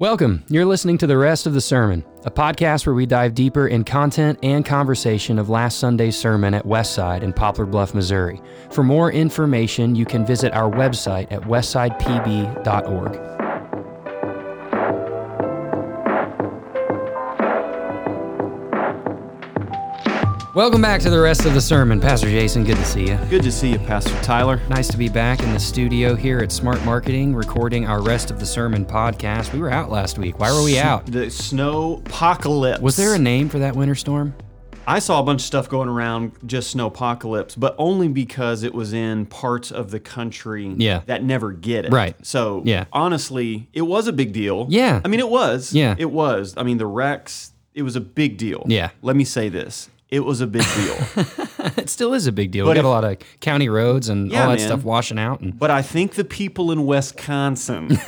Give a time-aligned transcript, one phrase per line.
[0.00, 0.44] Welcome.
[0.48, 3.82] You're listening to the rest of the sermon, a podcast where we dive deeper in
[3.82, 8.40] content and conversation of last Sunday's sermon at Westside in Poplar Bluff, Missouri.
[8.70, 13.37] For more information, you can visit our website at westsidepb.org.
[20.58, 22.00] Welcome back to the rest of the sermon.
[22.00, 23.16] Pastor Jason, good to see you.
[23.30, 24.60] Good to see you, Pastor Tyler.
[24.68, 28.40] Nice to be back in the studio here at Smart Marketing recording our rest of
[28.40, 29.52] the sermon podcast.
[29.52, 30.40] We were out last week.
[30.40, 31.06] Why were we out?
[31.06, 32.80] The snow apocalypse.
[32.80, 34.34] Was there a name for that winter storm?
[34.84, 38.74] I saw a bunch of stuff going around just snow apocalypse, but only because it
[38.74, 41.02] was in parts of the country Yeah.
[41.06, 41.92] that never get it.
[41.92, 42.16] Right.
[42.26, 42.86] So Yeah.
[42.92, 44.66] honestly, it was a big deal.
[44.70, 45.02] Yeah.
[45.04, 45.72] I mean, it was.
[45.72, 45.94] Yeah.
[45.96, 46.52] It was.
[46.56, 47.52] I mean, the wrecks.
[47.76, 48.64] It was a big deal.
[48.66, 48.88] Yeah.
[49.02, 49.88] Let me say this.
[50.10, 50.96] It was a big deal.
[51.76, 52.66] It still is a big deal.
[52.66, 54.66] we got if- a lot of county roads and Yeah, all that man.
[54.66, 55.40] stuff washing out.
[55.40, 57.88] And but I think the people in Wisconsin,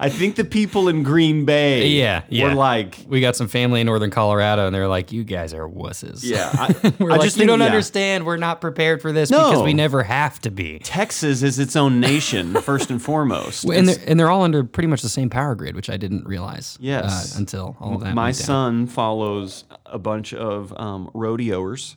[0.00, 2.44] I think the people in Green Bay, Yeah, yeah.
[2.48, 5.68] were like, we got some family in northern Colorado, and they're like, "You guys are
[5.68, 6.50] wusses." yeah.
[6.54, 7.66] I, we're I like, just "You think- don't yeah.
[7.66, 8.24] understand.
[8.24, 9.50] We're not prepared for this No.
[9.50, 13.64] because we never have to be." Texas is its own nation, first and foremost.
[13.64, 16.24] And they're, and they're all under pretty much the same power grid, which I didn't
[16.26, 16.78] realize.
[16.80, 17.34] Yes.
[17.34, 18.14] uh, until all of that.
[18.14, 21.96] my son follows a bunch of um, rodeoers.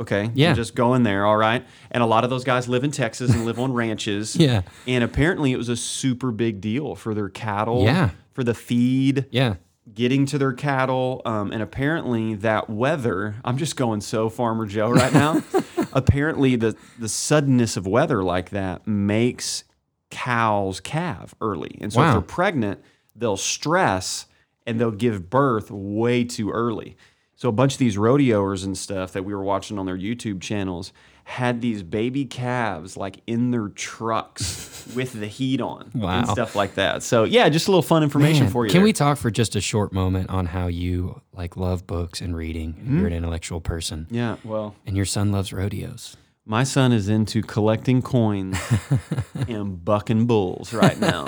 [0.00, 0.30] Okay.
[0.34, 0.54] Yeah.
[0.54, 1.24] Just going there.
[1.24, 1.64] All right.
[1.90, 4.34] And a lot of those guys live in Texas and live on ranches.
[4.34, 4.62] Yeah.
[4.88, 7.84] And apparently it was a super big deal for their cattle.
[7.84, 8.10] Yeah.
[8.32, 9.26] For the feed.
[9.30, 9.54] Yeah.
[9.92, 11.22] Getting to their cattle.
[11.24, 15.42] Um, and apparently that weather, I'm just going so Farmer Joe right now.
[15.92, 19.62] apparently the, the suddenness of weather like that makes
[20.10, 21.78] cows calve early.
[21.80, 22.08] And so Wow.
[22.08, 22.80] if they're pregnant,
[23.14, 24.26] they'll stress
[24.66, 26.96] and they'll give birth way too early.
[27.36, 30.40] So a bunch of these rodeoers and stuff that we were watching on their YouTube
[30.40, 30.92] channels
[31.24, 36.74] had these baby calves like in their trucks with the heat on and stuff like
[36.74, 37.02] that.
[37.02, 38.70] So yeah, just a little fun information Man, for you.
[38.70, 38.84] Can there.
[38.84, 42.74] we talk for just a short moment on how you like love books and reading?
[42.78, 43.06] and You're hmm?
[43.06, 46.16] an intellectual person, Yeah, well, and your son loves rodeos.
[46.46, 48.58] My son is into collecting coins
[49.48, 51.26] and bucking bulls right now.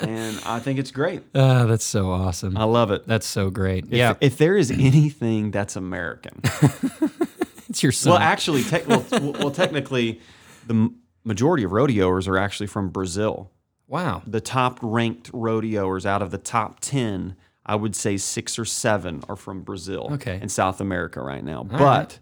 [0.00, 1.22] and I think it's great.
[1.34, 2.56] Ah, that's so awesome.
[2.56, 3.06] I love it.
[3.06, 3.84] That's so great.
[3.86, 6.40] If, yeah, if there is anything that's American,
[7.68, 8.12] it's your son.
[8.14, 10.20] well, actually, tech well, well, technically,
[10.66, 13.50] the m- majority of rodeoers are actually from Brazil.
[13.86, 14.22] wow.
[14.26, 19.22] The top ranked rodeoers out of the top 10, I would say six or seven
[19.28, 20.38] are from Brazil Okay.
[20.40, 21.62] and South America right now.
[21.64, 22.18] but, right.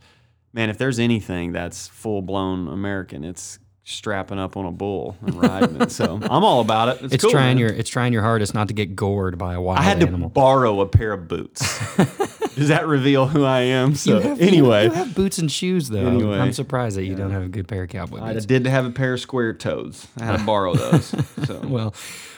[0.54, 5.34] Man, if there's anything that's full blown American, it's strapping up on a bull and
[5.34, 5.90] riding it.
[5.90, 7.02] So I'm all about it.
[7.04, 7.58] It's, It's cool, trying man.
[7.58, 10.06] your it's trying your hardest not to get gored by a wild I had to
[10.06, 11.60] borrow a pair of boots.
[12.54, 13.94] Does that reveal who I am?
[13.96, 16.06] So have- anyway, you have boots and shoes though.
[16.06, 16.38] Anyway.
[16.38, 18.44] I'm surprised that you don't have a good pair of cowboy boots.
[18.44, 20.06] I did have a pair of square toes.
[20.18, 21.14] I had to borrow those.
[21.46, 21.94] So Well,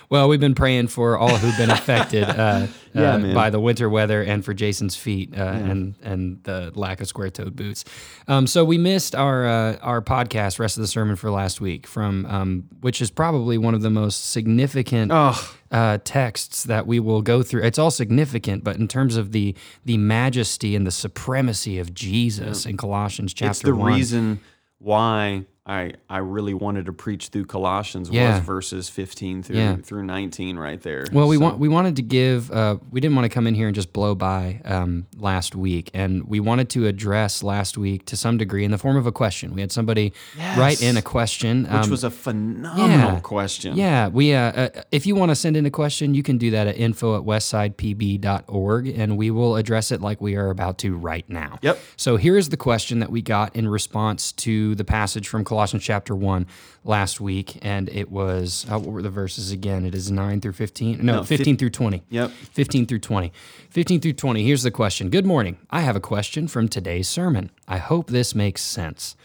[0.08, 3.88] well, we've been praying for all who've been affected uh, Yeah, uh, by the winter
[3.88, 7.84] weather and for Jason's feet uh, and and the lack of square-toed boots.
[8.28, 11.86] Um, so we missed our uh, our podcast, rest of the sermon for last week,
[11.86, 17.00] from um, which is probably one of the most significant oh, uh, texts that we
[17.00, 17.62] will go through.
[17.62, 22.64] It's all significant, but in terms of the the majesty and the supremacy of Jesus
[22.66, 23.92] in Colossians chapter it's the one.
[23.92, 24.40] reason
[24.78, 28.36] why I I really wanted to preach through Colossians Yeah.
[28.36, 29.76] was verses 15 through Yeah.
[29.82, 31.06] through 19 right there.
[31.12, 32.50] Well, we So- want we wanted to give.
[32.52, 35.90] Uh, we didn't want to come in here and just blow by um, last week,
[35.92, 39.12] and we wanted to address last week to some degree in the form of a
[39.12, 39.54] question.
[39.54, 40.12] We had somebody
[40.56, 41.04] write in a Yes.
[41.04, 43.20] question, which um, was a phenomenal yeah.
[43.20, 43.76] question.
[43.76, 44.34] Yeah, we.
[44.34, 46.76] Uh, uh, if you want to send in a question, you can do that at
[46.78, 51.58] info at westsidepb.org, and we will address it like we are about to right now.
[51.62, 51.80] Yep.
[51.96, 55.55] So here is the question that we got in response to the passage from Colossians
[55.80, 56.46] chapter one
[56.84, 59.84] last week, and it was uh, what were the verses again?
[59.84, 60.98] It is nine through fifteen.
[61.04, 62.02] No, No, fif- fifteen through twenty.
[62.10, 62.30] Yep.
[62.30, 63.32] 15 through 20.
[63.70, 64.42] 15 through 20.
[64.44, 65.58] Here's the question Good morning.
[65.70, 67.50] I have a question from today's sermon.
[67.68, 69.16] I hope this makes sense.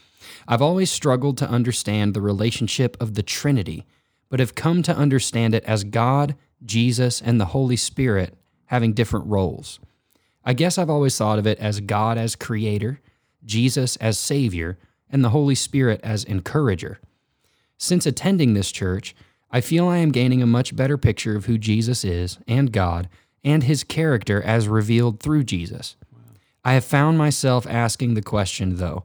[0.48, 3.86] I've always struggled to understand the relationship of the Trinity,
[4.30, 9.28] but have come to understand it as God, Jesus, and the Holy Spirit having different
[9.28, 9.80] roles.
[10.44, 13.00] I guess I've always thought of it as God as creator,
[13.46, 14.78] Jesus as savior,
[15.12, 17.00] and the Holy Spirit as encourager.
[17.78, 19.16] Since attending this church,
[19.52, 23.10] I feel I am gaining a much better picture of who Jesus is and God
[23.44, 25.96] and his character as revealed through Jesus.
[26.64, 29.04] I have found myself asking the question, though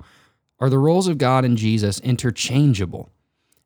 [0.59, 3.11] are the roles of God and Jesus interchangeable?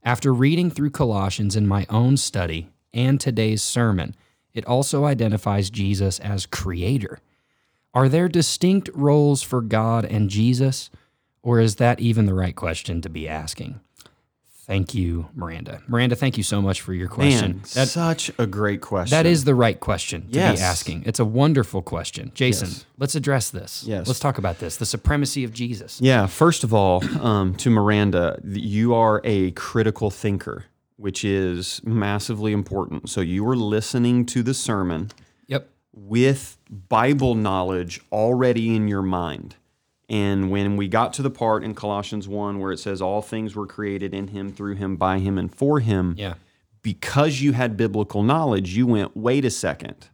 [0.03, 4.17] After reading through Colossians in my own study and today's sermon,
[4.55, 7.21] it also identifies Jesus as creator.
[7.93, 10.91] Are there distinct roles for God and Jesus,
[11.43, 13.81] or is that even the right question to be asking?
[14.67, 15.83] Thank you, Miranda.
[15.89, 17.57] Miranda, thank you so much for your question.
[17.57, 19.11] Man, such a great question.
[19.17, 20.59] That is the right question to Yes.
[20.61, 21.03] be asking.
[21.07, 22.31] It's a wonderful question.
[22.37, 22.85] Jason, Yes.
[22.97, 23.83] let's address this.
[23.85, 24.07] Yes.
[24.07, 25.99] Let's talk about this the supremacy of Jesus.
[26.01, 30.67] Yeah, first of all, um, to Miranda, you are a critical thinker,
[30.99, 33.09] which is massively important.
[33.11, 35.11] So you were listening to the sermon
[35.49, 35.69] Yep.
[35.93, 39.57] with Bible knowledge already in your mind.
[40.11, 43.55] And when we got to the part in Colossians 1 where it says, All things
[43.55, 46.35] were created in him, through him, by him, and for him, Yeah.
[46.83, 50.09] because you had biblical knowledge, you went, Wait a second.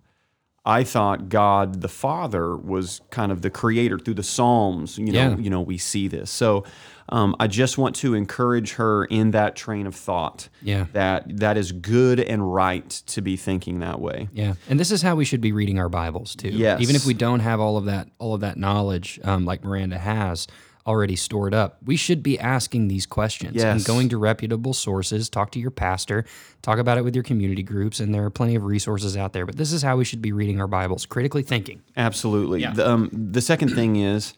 [0.66, 4.98] I thought God the Father was kind of the creator through the Psalms.
[4.98, 5.36] You know, Yeah.
[5.36, 6.30] you know, we see this.
[6.30, 6.64] So
[7.08, 10.48] um, I just want to encourage her in that train of thought.
[10.62, 10.86] Yeah.
[10.92, 14.28] That that is good and right to be thinking that way.
[14.32, 16.48] Yeah, and this is how we should be reading our Bibles too.
[16.48, 16.80] Yes.
[16.80, 19.98] Even if we don't have all of that, all of that knowledge, um, like Miranda
[19.98, 20.46] has
[20.86, 25.28] already stored up, we should be asking these questions and going to reputable sources.
[25.28, 26.24] Talk to your pastor.
[26.62, 29.44] Talk about it with your community groups, and there are plenty of resources out there.
[29.44, 31.82] But this is how we should be reading our Bibles, critically thinking.
[31.96, 32.64] Absolutely.
[32.64, 34.34] The, um, the second thing is,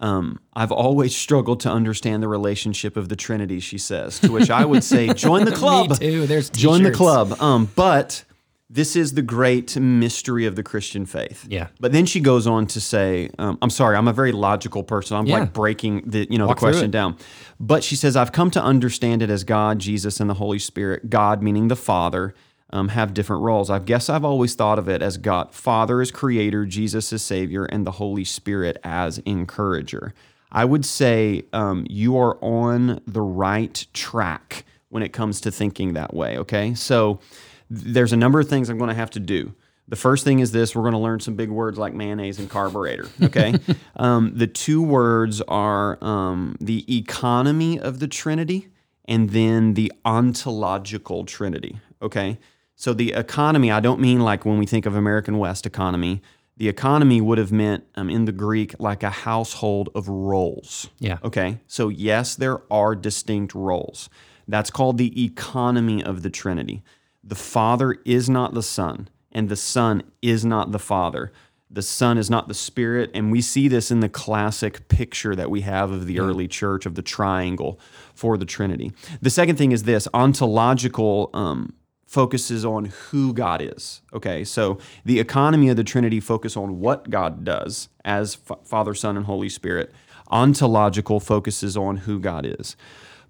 [0.00, 3.60] um, I've always struggled to understand the relationship of the Trinity.
[3.60, 5.90] She says, to which I would say, join the club.
[5.90, 6.26] Me too.
[6.26, 7.40] There's join the club.
[7.40, 8.24] Um, but
[8.72, 11.44] this is the great mystery of the Christian faith.
[11.48, 11.68] Yeah.
[11.80, 15.16] But then she goes on to say, um, I'm sorry, I'm a very logical person.
[15.16, 15.40] I'm Yeah.
[15.40, 17.16] like breaking the you know Walk the question down.
[17.58, 21.10] But she says, I've come to understand it as God, Jesus, and the Holy Spirit.
[21.10, 22.32] God meaning the Father.
[22.72, 23.68] Um, have different roles.
[23.68, 27.64] I guess I've always thought of it as God, Father as creator, Jesus as savior,
[27.64, 30.14] and the Holy Spirit as encourager.
[30.52, 35.94] I would say um, you are on the right track when it comes to thinking
[35.94, 36.38] that way.
[36.38, 37.20] Okay, so
[37.68, 39.54] there's a number of things I'm going to have to do.
[39.88, 42.48] The first thing is this: we're going to learn some big words like mayonnaise and
[42.50, 43.08] carburetor.
[43.22, 43.54] Okay,
[43.96, 48.68] um, the two words are um, the economy of the Trinity
[49.06, 51.80] and then the ontological Trinity.
[52.02, 52.38] Okay,
[52.80, 56.22] so the economy, I don't mean like when we think of American West economy.
[56.56, 60.88] The economy would have meant um, in the Greek like a household of roles.
[60.98, 61.18] Yeah.
[61.22, 61.58] Okay.
[61.66, 64.08] So, yes, there are distinct roles.
[64.48, 66.82] That's called the economy of the Trinity.
[67.22, 71.32] The Father is not the Son, and the Son is not the Father.
[71.70, 73.10] The Son is not the Spirit.
[73.12, 76.86] And we see this in the classic picture that we have of the early church
[76.86, 77.78] of the triangle
[78.14, 78.90] for the Trinity.
[79.20, 81.74] The second thing is this ontological um,
[82.10, 84.02] focuses on who God is.
[84.12, 88.94] Okay, so the economy of the Trinity focus on what God does as F- Father,
[88.94, 89.92] Son, and Holy Spirit.
[90.26, 92.74] Ontological focuses on who God is.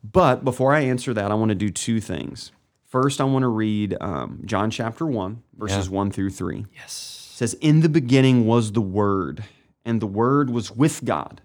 [0.03, 2.53] But before I answer that, I want to do two things.
[2.87, 7.33] First, I want to read um, John chapter 1, verses 1 through 3 Yes.
[7.35, 9.45] says, In the beginning was the Word,
[9.85, 11.43] and the Word was with God,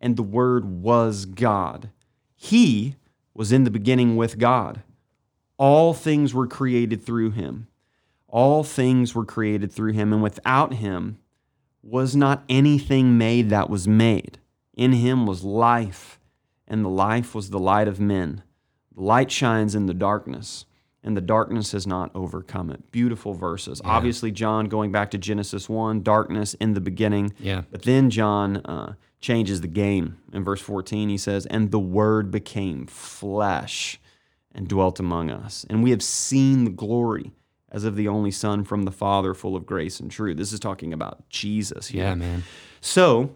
[0.00, 1.90] and the Word was God.
[2.34, 2.96] He
[3.34, 4.82] was in the beginning with God.
[5.58, 7.66] All things were created through him.
[8.28, 11.18] All things were created through him, and without him
[11.82, 14.38] was not anything made that was made.
[14.74, 16.20] In him was life,
[16.66, 18.42] and the life was the light of men.
[18.94, 20.66] The light shines in the darkness,
[21.02, 22.92] and the darkness has not overcome it.
[22.92, 23.80] Beautiful verses.
[23.84, 27.32] Obviously, John going back to Genesis 1, darkness in the beginning.
[27.38, 27.62] Yeah.
[27.70, 30.18] But then John uh, changes the game.
[30.32, 33.98] In verse 14, he says, And the Word became flesh
[34.58, 35.64] and dwelt among us.
[35.70, 37.30] And we have seen the glory
[37.70, 40.36] as of the only Son from the Father, full of grace and truth.
[40.36, 42.02] This is talking about Jesus here.
[42.02, 42.42] Yeah, man.
[42.80, 43.30] So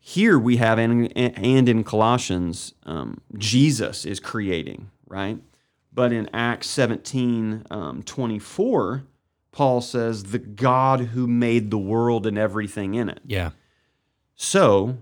[0.00, 5.38] here we have, and, and in Colossians, um, Jesus is creating, right?
[5.92, 9.04] But in Acts 17 um, 24,
[9.52, 13.20] Paul says, the God who made the world and everything in it.
[13.24, 13.50] Yeah.
[14.34, 14.96] So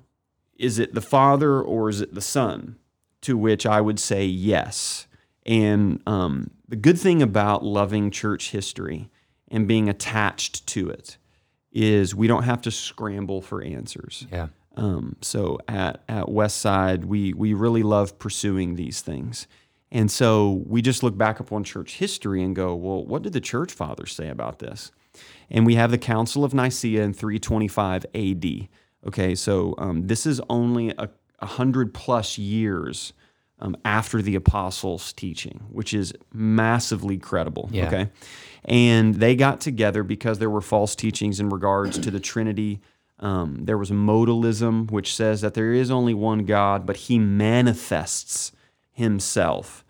[0.59, 2.77] is it the Father or is it the Son?
[3.23, 5.07] To which I would say yes.
[5.47, 9.11] And um, the good thing about loving church history
[9.49, 11.19] and being attached to it
[11.73, 14.27] is we don't have to scramble for answers.
[14.33, 14.49] Yeah.
[14.77, 19.47] Um, so at, at Westside, we, we really love pursuing these things.
[19.91, 23.41] And so we just look back upon church history and go, well, what did the
[23.41, 24.91] church fathers say about this?
[25.51, 28.69] And we have the Council of Nicaea in 325 AD.
[29.07, 31.09] Okay, so um, this is only a,
[31.39, 33.13] a hundred plus years
[33.61, 37.69] um, after the apostles' teaching, which is massively credible.
[37.73, 37.87] Yeah.
[37.87, 38.11] Okay,
[38.65, 42.81] and they got together because there were false teachings in regards to the Trinity.
[43.21, 48.53] Um, there was modalism, which says that there is only one God, but He manifests
[48.91, 49.85] Himself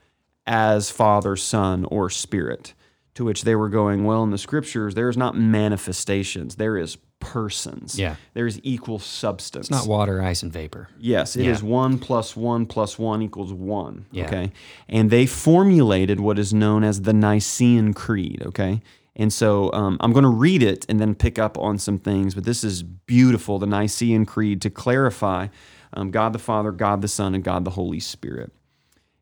[0.46, 2.74] as Father, Son, or Spirit.
[3.14, 6.98] To which they were going, well, in the Scriptures, there is not manifestations, there is
[7.24, 7.98] persons.
[7.98, 8.16] Yeah.
[8.34, 9.66] There's equal substance.
[9.68, 10.88] It's not water, ice, and vapor.
[10.98, 11.68] Yes, it is Yeah.
[11.68, 14.06] one plus one plus one equals one.
[14.12, 14.26] Yeah.
[14.26, 14.52] Okay.
[14.88, 18.42] And they formulated what is known as the Nicene Creed.
[18.46, 18.80] Okay.
[19.16, 22.34] And so um, I'm going to read it and then pick up on some things,
[22.34, 25.48] but this is beautiful the Nicene Creed to clarify
[25.92, 28.50] um, God the Father, God the Son, and God the Holy Spirit.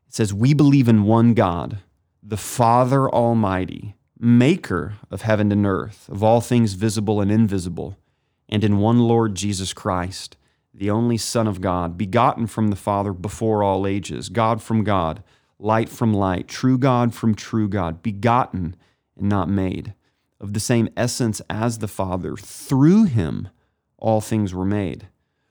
[0.07, 1.77] It says, We believe in one God,
[2.23, 7.97] the Father Almighty, maker of heaven and earth, of all things visible and invisible,
[8.47, 10.37] and in one Lord Jesus Christ,
[10.73, 15.23] the only Son of God, begotten from the Father before all ages, God from God,
[15.59, 18.75] light from light, true God from true God, begotten
[19.17, 19.93] and not made,
[20.39, 22.37] of the same essence as the Father.
[22.37, 23.49] Through him
[23.97, 25.07] all things were made.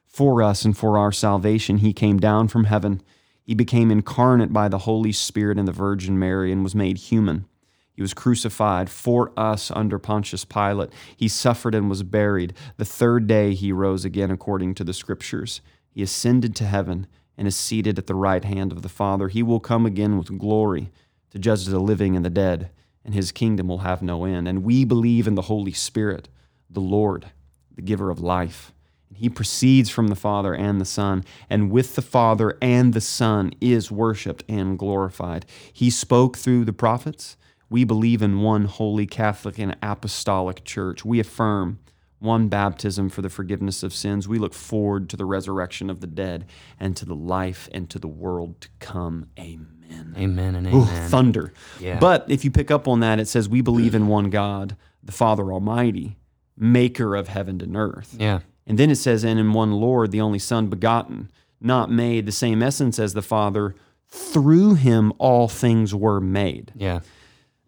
[0.06, 3.02] For us and for our salvation, he came down from heaven.
[3.42, 7.46] He became incarnate by the Holy Spirit and the Virgin Mary and was made human.
[7.92, 10.90] He was crucified for us under Pontius Pilate.
[11.16, 12.54] He suffered and was buried.
[12.78, 15.60] The third day he rose again according to the Scriptures.
[15.90, 17.06] He ascended to heaven
[17.36, 19.28] and is seated at the right hand of the Father.
[19.28, 20.90] He will come again with glory
[21.30, 22.70] to judge the living and the dead,
[23.04, 24.48] and his kingdom will have no end.
[24.48, 26.28] And we believe in the Holy Spirit,
[26.70, 27.30] the Lord,
[27.74, 28.72] the giver of life.
[29.14, 33.52] He proceeds from the Father and the Son, and with the Father and the Son
[33.60, 35.46] is worshiped and glorified.
[35.72, 37.36] He spoke through the prophets.
[37.72, 41.04] We believe in one holy Catholic and apostolic church.
[41.04, 41.78] We affirm
[42.18, 44.28] one baptism for the forgiveness of sins.
[44.28, 46.46] We look forward to the resurrection of the dead
[46.78, 49.26] and to the life and to the world to come.
[49.38, 50.14] Amen.
[50.16, 51.10] Amen and Ooh, amen.
[51.10, 51.52] thunder.
[51.80, 51.98] Yeah.
[51.98, 55.10] But if you pick up on that, it says, We believe in one God, the
[55.12, 56.16] Father Almighty,
[56.56, 58.14] maker of heaven and earth.
[58.18, 58.40] yeah.
[58.64, 62.32] And then it says, And in one Lord, the only Son begotten, not made, the
[62.32, 63.74] same essence as the Father.
[64.08, 66.70] Through him all things were made.
[66.76, 67.00] Yeah.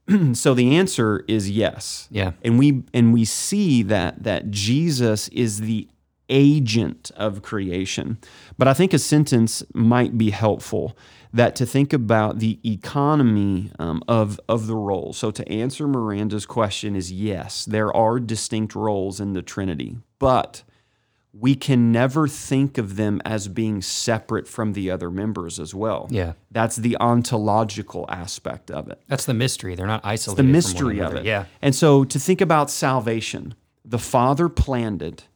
[0.34, 2.08] So the answer is yes.
[2.10, 2.32] Yeah.
[2.42, 5.88] And we and we see that that Jesus is the
[6.28, 8.18] agent of creation.
[8.58, 10.96] But I think a sentence might be helpful
[11.32, 15.12] that to think about the economy um, of of the role.
[15.12, 20.62] So to answer Miranda's question is yes, there are distinct roles in the Trinity, but
[21.36, 26.06] we can never think of them as being separate from the other members as well.
[26.10, 26.34] Yeah.
[26.50, 29.74] That's the ontological aspect of it That's the mystery.
[29.74, 30.36] They're not isolated.
[30.36, 31.24] the from one mystery of it.
[31.24, 31.46] Yeah.
[31.60, 35.26] And so to think about salvation, the Father planned it,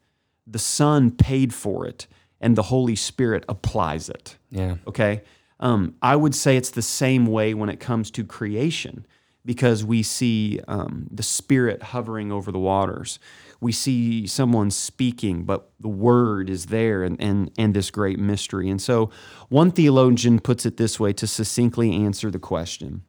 [0.47, 2.07] the Son paid for it,
[2.41, 4.37] and the Holy Spirit applies it.
[4.51, 4.77] Yeah.
[4.87, 5.23] Okay.
[5.61, 9.05] Um, I would say it's the same way when it comes to creation
[9.45, 13.19] because we see um, the Spirit hovering over the waters.
[13.61, 18.71] We see someone speaking, but the word is there and, and, and this great mystery.
[18.71, 19.11] And so
[19.49, 23.03] one theologian puts it this way to succinctly answer the question.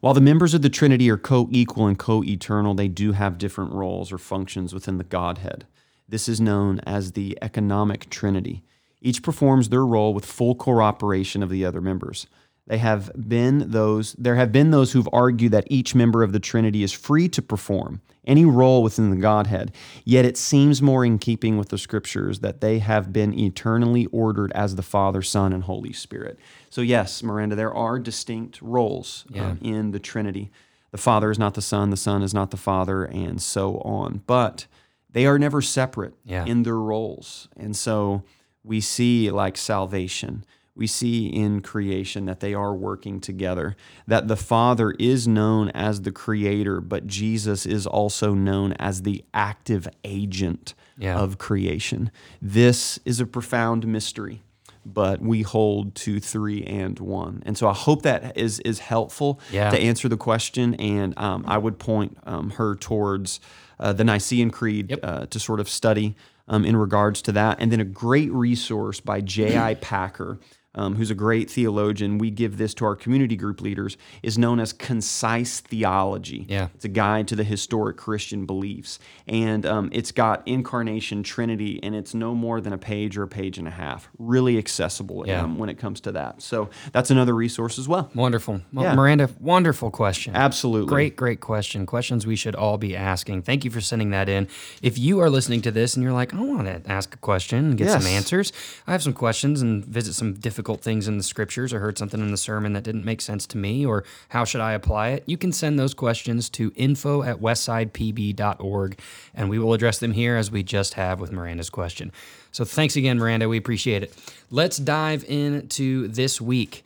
[0.00, 3.38] While the members of the Trinity are co equal and co eternal, they do have
[3.38, 5.66] different roles or functions within the Godhead.
[6.08, 8.62] This is known as the economic Trinity.
[9.00, 12.26] Each performs their role with full cooperation of the other members.
[12.66, 16.40] They have been those there have been those who've argued that each member of the
[16.40, 19.72] Trinity is free to perform any role within the Godhead,
[20.04, 24.50] yet it seems more in keeping with the scriptures that they have been eternally ordered
[24.52, 26.38] as the Father, Son, and Holy Spirit.
[26.70, 29.50] So yes, Miranda, there are distinct roles Yeah.
[29.50, 30.50] um, in the Trinity.
[30.90, 34.22] The Father is not the Son, the Son is not the Father, and so on.
[34.26, 34.66] But
[35.10, 36.44] they are never separate Yeah.
[36.46, 37.48] in their roles.
[37.56, 38.22] And so
[38.64, 40.44] we see like salvation,
[40.76, 46.02] we see in creation that they are working together, that the Father is known as
[46.02, 51.18] the creator, but Jesus is also known as the active agent Yeah.
[51.18, 52.10] of creation.
[52.42, 54.42] This is a profound mystery.
[54.88, 59.40] But we hold to three and one, and so I hope that is is helpful
[59.50, 59.70] Yeah.
[59.70, 60.74] to answer the question.
[60.76, 63.40] And um, I would point um, her towards
[63.80, 65.00] uh, the Nicene Creed Yep.
[65.02, 66.14] uh, to sort of study
[66.46, 67.58] um, in regards to that.
[67.60, 69.74] And then a great resource by J.I.
[69.74, 70.38] Packer,
[70.76, 72.18] um, who's a great theologian.
[72.18, 76.46] We give this to our community group leaders, is known as Concise Theology.
[76.48, 76.68] Yeah.
[76.74, 78.98] It's a guide to the historic Christian beliefs.
[79.26, 83.28] And um, it's got incarnation, Trinity, and it's no more than a page or a
[83.28, 84.08] page and a half.
[84.18, 85.42] Really accessible Yeah.
[85.42, 86.42] um, when it comes to that.
[86.42, 88.10] So that's another resource as well.
[88.14, 88.60] Wonderful.
[88.72, 88.94] Well, Yeah.
[88.94, 90.36] Miranda, wonderful question.
[90.36, 90.88] Absolutely.
[90.88, 91.86] Great, great question.
[91.86, 93.42] Questions we should all be asking.
[93.42, 94.46] Thank you for sending that in.
[94.82, 97.58] If you are listening to this and you're like, I want to ask a question
[97.70, 98.52] and get some answers,
[98.86, 102.20] I have some questions and visit some difficult things in the scriptures or heard something
[102.20, 105.22] in the sermon that didn't make sense to me or how should I apply it,
[105.26, 108.98] you can send those questions to info at westsidepb.org
[109.34, 112.10] and we will address them here as we just have with Miranda's question.
[112.50, 113.48] So thanks again, Miranda.
[113.48, 114.12] We appreciate it.
[114.50, 116.84] Let's dive into this week.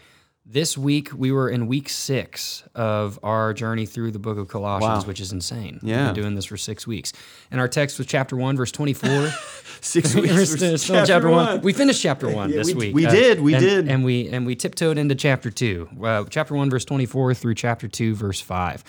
[0.53, 5.05] This week we were in week six of our journey through the book of Colossians,
[5.05, 5.07] Wow.
[5.09, 5.79] which is insane.
[5.81, 6.07] We've Yeah.
[6.07, 7.13] been doing this for six weeks.
[7.53, 9.33] And our text was chapter one, verse 24.
[9.81, 10.51] Six weeks.
[10.51, 11.61] still, still chapter one.
[11.63, 12.95] We finished chapter one Yeah, this we- week.
[12.97, 13.89] we did, we and, did.
[13.89, 17.87] and we and we tiptoed into chapter two, uh, chapter one, verse twenty-four through chapter
[17.89, 18.83] two, verse five.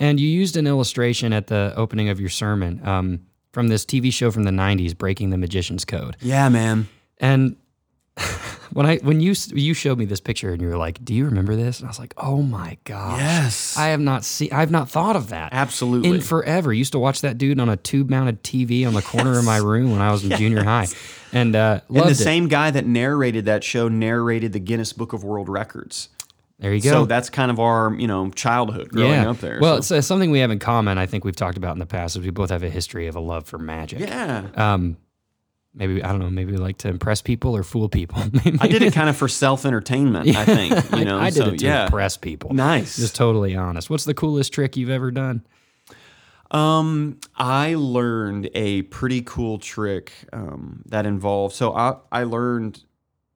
[0.00, 3.20] And you used an illustration at the opening of your sermon um,
[3.52, 6.16] from this TV show from the '90s, Breaking the Magician's Code.
[6.20, 6.88] yeah, man.
[7.18, 7.56] And
[8.72, 11.24] when I when you you showed me this picture and you were like, "Do you
[11.24, 13.76] remember this?" And I was like, "Oh my gosh, Yes.
[13.76, 16.10] I have not seen, I have not thought of that Absolutely.
[16.10, 16.72] in forever.
[16.72, 19.56] Used to watch that dude on a tube mounted TV on the corner of my
[19.56, 20.86] room when I was in junior high,
[21.32, 22.14] and uh, and the it.
[22.16, 26.08] same guy that narrated that show narrated the Guinness Book of World Records.
[26.60, 26.90] There you go.
[26.90, 29.58] So that's kind of our, you know, childhood growing up there.
[29.60, 29.96] Well, so.
[29.96, 30.98] it's uh, something we have in common.
[30.98, 32.14] I think we've talked about in the past.
[32.14, 33.98] Is we both have a history of a love for magic.
[33.98, 34.46] yeah.
[34.54, 34.96] Um,
[35.74, 36.30] maybe I don't know.
[36.30, 38.22] Maybe like to impress people or fool people.
[38.60, 40.74] I did it kind of for self entertainment, I think.
[40.94, 41.84] You I- know, I, did so, it to yeah.
[41.84, 42.52] impress people.
[42.54, 42.96] Nice.
[42.96, 43.90] Just totally honest.
[43.90, 45.44] What's the coolest trick you've ever done?
[46.50, 51.54] Um, I learned a pretty cool trick um, that involved.
[51.54, 52.84] So I I learned.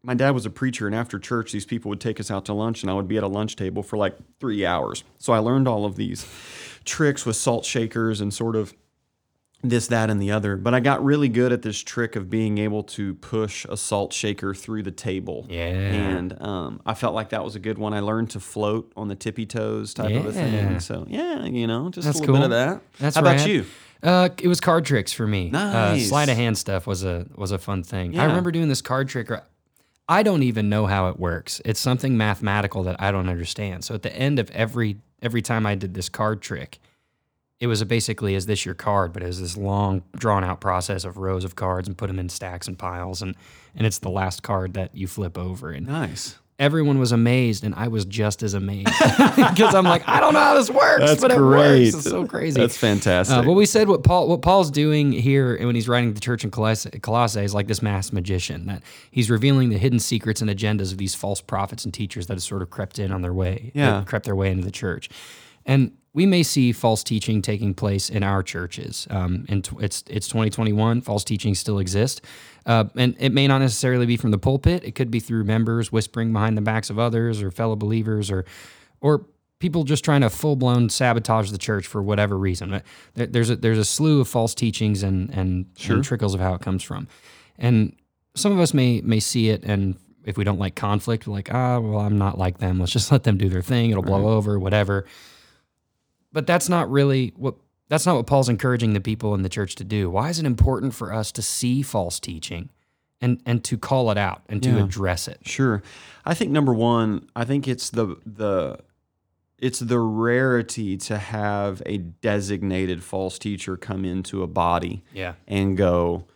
[0.04, 2.54] My dad was a preacher, and after church, these people would take us out to
[2.54, 5.02] lunch, and I would be at a lunch table for like three hours.
[5.18, 6.24] So I learned all of these
[6.84, 8.72] tricks with salt shakers and sort of
[9.62, 10.56] this, that, and the other.
[10.56, 14.12] But I got really good at this trick of being able to push a salt
[14.12, 15.46] shaker through the table.
[15.48, 15.64] Yeah.
[15.66, 17.92] And um, I felt like that was a good one.
[17.92, 20.32] I learned to float on the tippy toes type of a Yeah.
[20.68, 20.80] thing.
[20.80, 22.80] So yeah, you know, just That's a little bit of that.
[22.98, 23.64] That's How about you?
[24.00, 25.48] Uh, it was card tricks for me.
[25.48, 26.08] Uh, Nice.
[26.08, 28.12] sleight of hand stuff was a was a fun thing.
[28.12, 28.22] Yeah.
[28.22, 29.28] I remember doing this card trick.
[30.08, 31.60] I don't even know how it works.
[31.64, 33.84] It's something mathematical that I don't understand.
[33.84, 36.78] So at the end of every every time I did this card trick,
[37.60, 40.60] it was a basically is this your card, but it was this long drawn out
[40.60, 43.34] process of rows of cards and put them in stacks and piles and
[43.74, 46.36] and it's the last card that you flip over and Nice.
[46.58, 48.86] everyone was amazed and I was just as amazed
[49.36, 51.92] because I'm like I don't know how this works, That's but it great.
[51.92, 51.96] works.
[51.96, 52.60] It's so crazy.
[52.60, 53.36] That's fantastic.
[53.36, 56.44] Uh, well, we said what Paul what Paul's doing here when he's writing the church
[56.44, 60.48] in Colossae, Colossae is like this mass magician that he's revealing the hidden secrets and
[60.50, 63.34] agendas of these false prophets and teachers that have sort of crept in on their
[63.34, 64.02] way, Yeah.
[64.06, 65.08] crept their way into the church,
[65.68, 69.06] and we may see false teaching taking place in our churches.
[69.10, 71.02] Um, and tw- it's it's 2021.
[71.02, 72.20] False teaching still exists,
[72.66, 74.82] uh, and it may not necessarily be from the pulpit.
[74.82, 78.44] It could be through members whispering behind the backs of others, or fellow believers, or
[79.00, 79.26] or
[79.60, 82.70] people just trying to full blown sabotage the church for whatever reason.
[82.70, 86.40] But there- There's a there's a slew of false teachings and and, and trickles of
[86.40, 87.06] how it comes from,
[87.58, 87.94] and
[88.34, 89.96] some of us may may see it and.
[90.24, 92.78] If we don't like conflict, we're like, ah, well, I'm not like them.
[92.78, 93.90] Let's just let them do their thing.
[93.90, 95.06] It'll blow over, whatever
[96.38, 97.56] but that's not really what
[97.88, 100.08] that's not what Paul's encouraging the people in the church to do.
[100.08, 102.68] Why is it important for us to see false teaching
[103.20, 104.84] and and to call it out and to Yeah.
[104.84, 105.40] address it?
[105.42, 105.82] Sure.
[106.24, 108.78] I think number one, I think it's the the
[109.58, 115.32] it's the rarity to have a designated false teacher come into a body Yeah.
[115.48, 116.27] and go,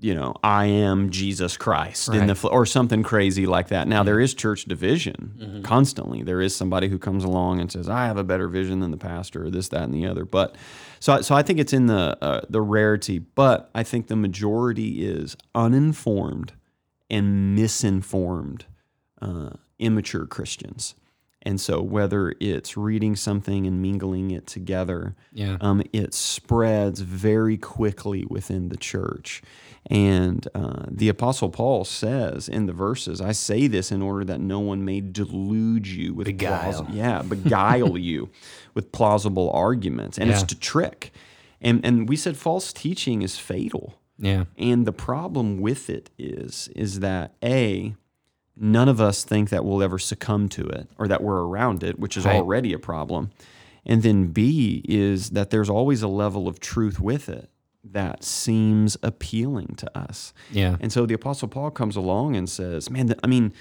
[0.00, 3.86] you know, I am Jesus Christ in the fl- or something crazy like that.
[3.86, 5.62] Now there is church division Mm-hmm.
[5.62, 6.22] constantly.
[6.22, 8.96] There is somebody who comes along and says, "I have a better vision than the
[8.96, 10.24] pastor," or this, that, and the other.
[10.24, 10.56] But
[11.00, 13.18] so, I- so I think it's in the uh, the rarity.
[13.18, 16.52] But I think the majority is uninformed
[17.10, 18.64] and misinformed,
[19.20, 20.94] uh, immature Christians.
[21.42, 25.56] And so, whether it's reading something and mingling it together, Yeah.
[25.62, 29.42] um, it spreads very quickly within the church.
[29.86, 34.38] And uh, the Apostle Paul says in the verses, I say this in order that
[34.40, 36.84] no one may delude you with Beguile.
[36.84, 38.28] plausi- yeah, beguile you
[38.74, 40.18] with plausible arguments.
[40.18, 41.12] And it's to trick.
[41.62, 43.94] And, and we said false teaching is fatal.
[44.18, 44.44] Yeah.
[44.58, 47.94] And the problem with it is, is that A,
[48.60, 51.98] none of us think that we'll ever succumb to it or that we're around it,
[51.98, 52.36] which is Right.
[52.36, 53.30] already a problem.
[53.86, 57.50] And then B is that there's always a level of truth with it
[57.82, 60.34] that seems appealing to us.
[60.52, 60.76] Yeah.
[60.80, 63.54] And so the Apostle Paul comes along and says, Man, I mean,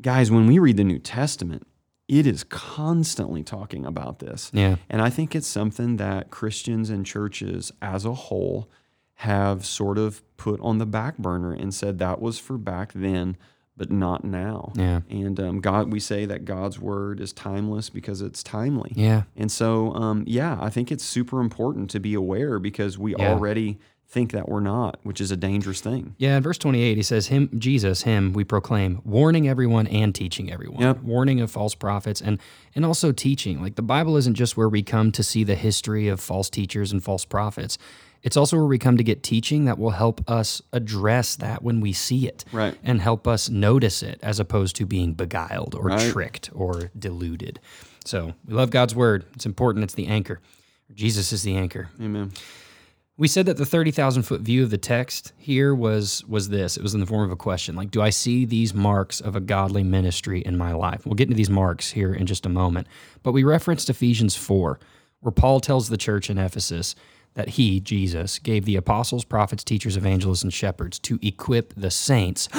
[0.00, 1.66] guys, when we read the New Testament,
[2.08, 4.50] it is constantly talking about this.
[4.54, 4.76] Yeah.
[4.88, 8.70] And I think it's something that Christians and churches as a whole
[9.16, 13.36] have sort of put on the back burner and said that was for back then,
[13.76, 14.72] but not now.
[14.76, 15.00] Yeah.
[15.08, 18.92] And um, God, we say that God's word is timeless because it's timely.
[18.94, 19.22] Yeah.
[19.36, 23.32] And so, um, yeah, I think it's super important to be aware because we Yeah.
[23.32, 26.14] already think that we're not, which is a dangerous thing.
[26.18, 30.52] Yeah, in verse 28, he says, Him, Jesus, him we proclaim, warning everyone and teaching
[30.52, 30.82] everyone.
[30.82, 31.02] Yep.
[31.02, 32.38] Warning of false prophets and
[32.74, 33.62] and also teaching.
[33.62, 36.92] Like the Bible isn't just where we come to see the history of false teachers
[36.92, 37.78] and false prophets.
[38.22, 41.80] It's also where we come to get teaching that will help us address that when
[41.80, 42.44] we see it.
[42.52, 42.76] Right.
[42.84, 46.12] And help us notice it as opposed to being beguiled or Right.
[46.12, 47.58] tricked or deluded.
[48.04, 49.24] So we love God's word.
[49.34, 49.84] It's important.
[49.84, 50.40] It's the anchor.
[50.94, 51.88] Jesus is the anchor.
[52.00, 52.32] Amen.
[53.18, 56.76] We said that the 30,000 foot view of the text here was was this.
[56.76, 59.36] It was in the form of a question like, do I see these marks of
[59.36, 61.04] a godly ministry in my life?
[61.04, 62.86] We'll get into these marks here in just a moment.
[63.22, 64.80] But we referenced Ephesians 4,
[65.20, 66.94] where Paul tells the church in Ephesus
[67.34, 72.48] that he, Jesus, gave the apostles, prophets, teachers, evangelists, and shepherds to equip the saints.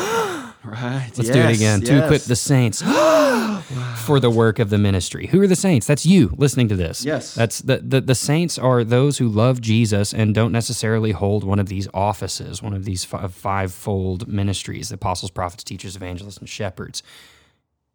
[0.65, 1.11] Right.
[1.17, 1.81] Let's do it again.
[1.81, 2.81] To equip the saints
[4.05, 5.27] for the work of the ministry.
[5.27, 5.85] Who are the saints?
[5.85, 7.03] That's you listening to this.
[7.03, 7.35] Yes.
[7.35, 11.59] That's the, the the saints are those who love Jesus and don't necessarily hold one
[11.59, 16.47] of these offices, one of these five, fivefold ministries: the apostles, prophets, teachers, evangelists, and
[16.47, 17.03] shepherds.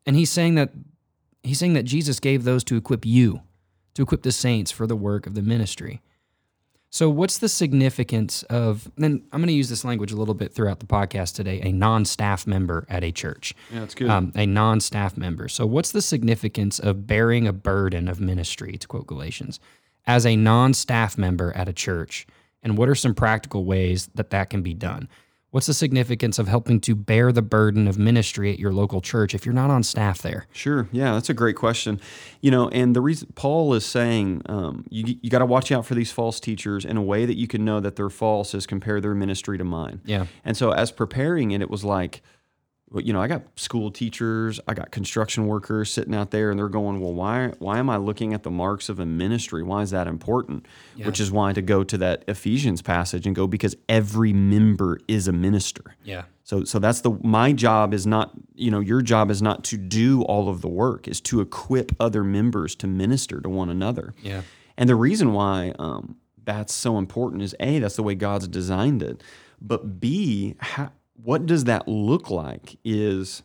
[0.04, 0.70] And he's saying that
[1.42, 3.40] he's saying that Jesus gave those to equip you,
[3.94, 6.02] to equip the saints for the work of the ministry.
[6.90, 10.54] So, what's the significance of, and I'm going to use this language a little bit
[10.54, 13.54] throughout the podcast today, a non staff member at a church?
[13.70, 14.08] Yeah, that's good.
[14.08, 15.48] Um, a non staff member.
[15.48, 19.60] So, what's the significance of bearing a burden of ministry, to quote Galatians,
[20.06, 22.26] as a non staff member at a church?
[22.62, 25.08] And what are some practical ways that that can be done?
[25.50, 29.34] What's the significance of helping to bear the burden of ministry at your local church
[29.34, 30.46] if you're not on staff there?
[30.52, 30.88] Sure.
[30.92, 32.00] Yeah, that's a great question.
[32.42, 35.86] You know, and the reason Paul is saying um, you you got to watch out
[35.86, 38.66] for these false teachers in a way that you can know that they're false is
[38.66, 40.02] compare their ministry to mine.
[40.04, 40.26] Yeah.
[40.44, 42.20] And so as preparing it, it was like,
[42.96, 46.68] you know, I got school teachers, I got construction workers sitting out there, and they're
[46.68, 49.62] going, well, why why am I looking at the marks of a ministry?
[49.62, 50.66] Why is that important?
[51.06, 55.28] Which is why to go to that Ephesians passage and go because every member is
[55.28, 55.96] a minister.
[56.02, 56.24] Yeah.
[56.44, 59.76] So so that's the my job is not you know your job is not to
[59.76, 64.14] do all of the work is to equip other members to minister to one another.
[64.22, 64.42] Yeah.
[64.78, 69.02] And the reason why um, that's so important is a that's the way God's designed
[69.02, 69.22] it,
[69.60, 70.90] but b how,
[71.22, 73.42] what does that look like is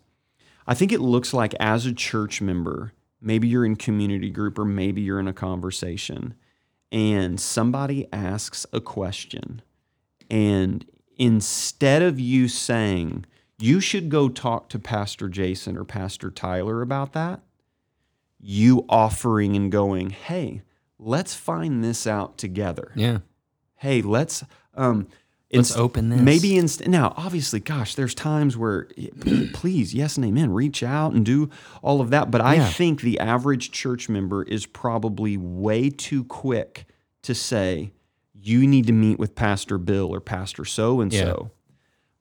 [0.67, 4.65] I think it looks like as a church member, maybe you're in community group or
[4.65, 6.35] maybe you're in a conversation
[6.91, 9.61] and somebody asks a question
[10.29, 10.85] and
[11.17, 13.25] instead of you saying
[13.59, 17.41] you should go talk to Pastor Jason or Pastor Tyler about that,
[18.39, 20.63] you offering and going, "Hey,
[20.99, 23.19] let's find this out together." Yeah.
[23.75, 25.07] Hey, let's um
[25.53, 26.19] Let's inst- open this.
[26.21, 28.87] Maybe inst- now, obviously, gosh, there's times where
[29.53, 31.49] please, yes and amen, reach out and do
[31.81, 32.31] all of that.
[32.31, 32.67] But I Yeah.
[32.69, 36.85] think the average church member is probably way too quick
[37.23, 37.91] to say,
[38.33, 41.51] you need to meet with Pastor Bill or Pastor so and so,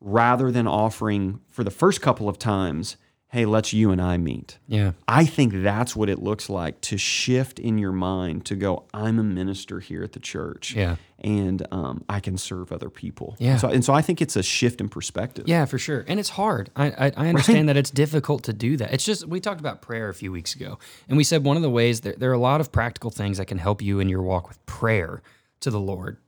[0.00, 2.96] rather than offering for the first couple of times,
[3.32, 4.58] hey, let's you and I meet.
[4.68, 4.92] Yeah.
[5.08, 9.18] I think that's what it looks like to shift in your mind to go, I'm
[9.18, 10.74] a minister here at the church.
[10.74, 10.96] Yeah.
[11.18, 13.36] And um, I can serve other people.
[13.38, 13.56] Yeah.
[13.56, 15.48] So, and so I think it's a shift in perspective.
[15.48, 16.04] Yeah, for sure.
[16.06, 16.68] And it's hard.
[16.76, 18.92] I, I, I understand that it's difficult to do that.
[18.92, 21.62] It's just, we talked about prayer a few weeks ago, and we said one of
[21.62, 24.10] the ways there, there are a lot of practical things that can help you in
[24.10, 25.22] your walk with prayer
[25.60, 26.18] to the Lord.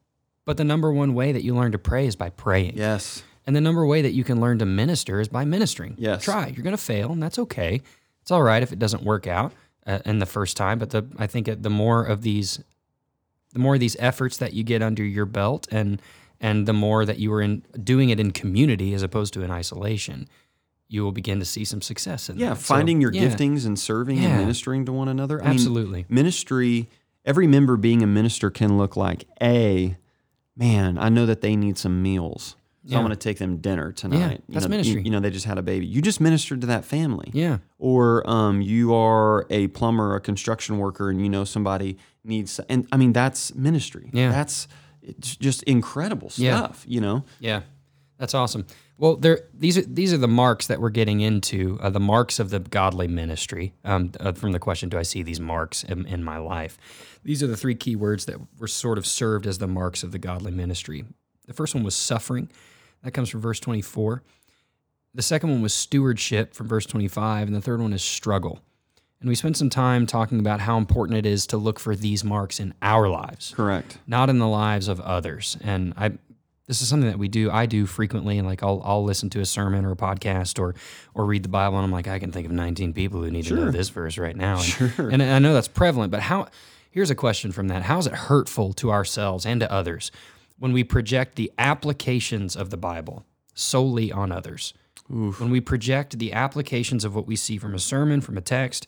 [0.46, 2.78] But the number one way that you learn to pray is by praying.
[2.78, 3.22] Yes.
[3.46, 5.96] And the number way that you can learn to minister is by ministering.
[5.98, 6.22] Yes.
[6.24, 6.46] Try.
[6.48, 7.82] You're going to fail, and that's okay.
[8.22, 9.52] It's all right if it doesn't work out
[9.86, 10.78] uh, in the first time.
[10.78, 12.60] But the I think the more of these,
[13.52, 16.00] the more of these efforts that you get under your belt, and
[16.40, 19.50] and the more that you are in doing it in community as opposed to in
[19.50, 20.26] isolation,
[20.88, 22.50] you will begin to see some success in Yeah.
[22.50, 22.56] that.
[22.56, 24.30] So, Finding your yeah, giftings and serving Yeah.
[24.30, 25.40] and ministering to one another.
[25.40, 26.06] I mean, Absolutely.
[26.08, 26.88] ministry,
[27.24, 29.96] every member being a minister can look like, A,
[30.56, 32.56] man, I know that they need some meals.
[32.86, 32.98] So Yeah.
[32.98, 34.42] I'm going to take them dinner tonight.
[34.46, 35.02] You that's know, ministry.
[35.02, 35.86] You, know, they just had a baby.
[35.86, 37.30] You just ministered to that family.
[37.32, 37.58] Yeah.
[37.78, 42.60] or um, you are a plumber, a construction worker, and you know somebody needs.
[42.68, 44.10] And I mean, that's ministry.
[44.12, 44.30] Yeah.
[44.30, 44.68] that's
[45.02, 46.58] it's just incredible Yeah.
[46.58, 46.84] stuff.
[46.86, 47.62] You know, Yeah,
[48.18, 48.66] that's awesome.
[48.96, 52.38] Well, there these are these are the marks that we're getting into, uh, the marks
[52.38, 53.72] of the godly ministry.
[53.84, 56.78] Um, uh, from the question, do I see these marks in, in my life?
[57.24, 60.12] These are the three key words that were sort of served as the marks of
[60.12, 61.04] the godly ministry.
[61.46, 62.48] The first one was suffering.
[63.04, 64.22] That comes from verse 24.
[65.14, 68.60] The second one was stewardship from verse 25, and the third one is struggle.
[69.20, 72.24] And we spent some time talking about how important it is to look for these
[72.24, 73.98] marks in our lives correct.
[74.06, 75.56] not in the lives of others.
[75.62, 76.10] And I,
[76.66, 77.50] this is something that we do.
[77.50, 80.74] I do frequently, and like I'll I'll listen to a sermon or a podcast or
[81.14, 83.44] or read the Bible, and I'm like, I can think of 19 people who need
[83.46, 84.54] to know this verse right now.
[84.56, 85.10] And, Sure.
[85.10, 86.48] and I know that's prevalent, but how?
[86.90, 90.10] Here's a question from that: How is it hurtful to ourselves and to others
[90.64, 94.72] when we project the applications of the Bible solely on others?
[95.10, 98.86] When we project the applications of what we see from a sermon, from a text,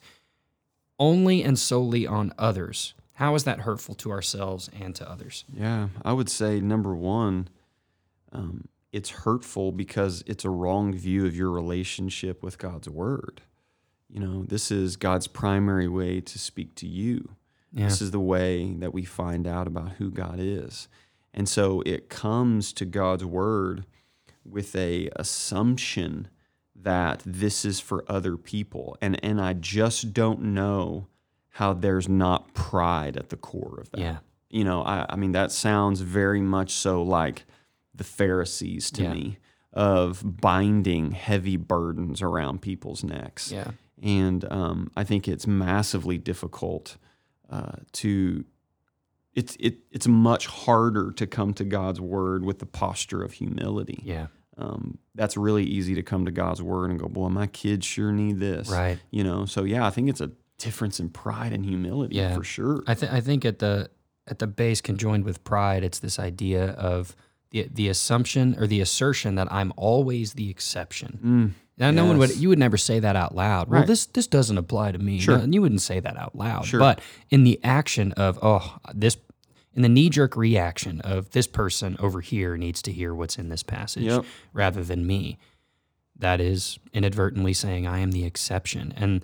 [0.97, 2.95] only and solely on others.
[3.13, 5.45] How is that hurtful to ourselves and to others?
[5.53, 7.47] Yeah, I would say number one,
[8.31, 13.41] um, it's hurtful because it's a wrong view of your relationship with God's word.
[14.09, 17.35] You know, this is God's primary way to speak to you.
[17.71, 17.85] Yeah.
[17.85, 20.87] This is the way that we find out about who God is.
[21.37, 23.85] And so it comes to God's word
[24.43, 26.27] with a assumption
[26.75, 28.97] that this is for other people.
[29.01, 31.07] And and I just don't know
[31.51, 33.99] how there's not pride at the core of that.
[33.99, 34.17] Yeah.
[34.49, 37.45] You know, I, I mean that sounds very much so like
[37.93, 39.13] the Pharisees to Yeah.
[39.13, 39.37] me
[39.73, 43.71] of binding heavy burdens around people's necks Yeah.
[44.01, 46.97] and um, I think it's massively difficult
[47.49, 48.43] uh, to.
[49.37, 54.01] It's it it's much harder to come to God's word with the posture of humility.
[54.03, 54.27] Yeah.
[54.57, 58.11] Um, that's really easy to come to God's word and go, boy, my kids sure
[58.11, 58.97] need this, Right.
[59.11, 62.33] You know, so yeah, I think it's a difference in pride and humility Yeah.
[62.33, 62.83] for sure.
[62.87, 63.89] I think I think at the
[64.25, 67.15] at the base conjoined with pride, it's this idea of
[67.51, 71.19] the the assumption or the assertion that I'm always the exception.
[71.23, 73.69] Mm, Now, no one would you would never say that out loud.
[73.69, 75.19] Well, this this doesn't apply to me.
[75.19, 75.37] Sure.
[75.37, 76.65] No, you wouldn't say that out loud.
[76.65, 76.79] Sure.
[76.79, 79.17] But in the action of oh this
[79.77, 83.47] in the knee jerk reaction of this person over here needs to hear what's in
[83.47, 84.25] this passage Yep.
[84.51, 85.37] rather than me.
[86.19, 88.93] That is inadvertently saying I am the exception.
[88.97, 89.23] And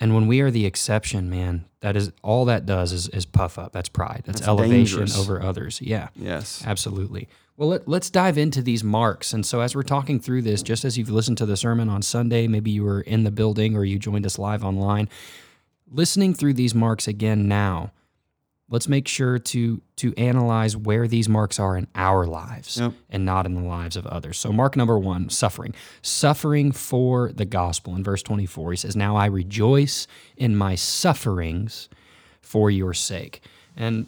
[0.00, 3.58] and when we are the exception, man, that is all that does is, is puff
[3.58, 3.72] up.
[3.72, 4.22] That's pride.
[4.26, 5.18] That's, That's elevation dangerous.
[5.18, 5.80] over others.
[5.80, 6.08] Yeah.
[6.16, 6.62] yes.
[6.66, 7.28] Absolutely.
[7.56, 9.32] Well, let, let's dive into these marks.
[9.32, 12.02] And so, as we're talking through this, just as you've listened to the sermon on
[12.02, 15.08] Sunday, maybe you were in the building or you joined us live online,
[15.90, 17.92] listening through these marks again now,
[18.70, 22.92] let's make sure to to analyze where these marks are in our lives Yep.
[23.10, 24.38] and not in the lives of others.
[24.38, 25.74] So, mark number one, suffering.
[26.02, 27.94] Suffering for the gospel.
[27.94, 31.88] In verse 24, he says, Now I rejoice in my sufferings
[32.40, 33.42] for your sake.
[33.76, 34.06] And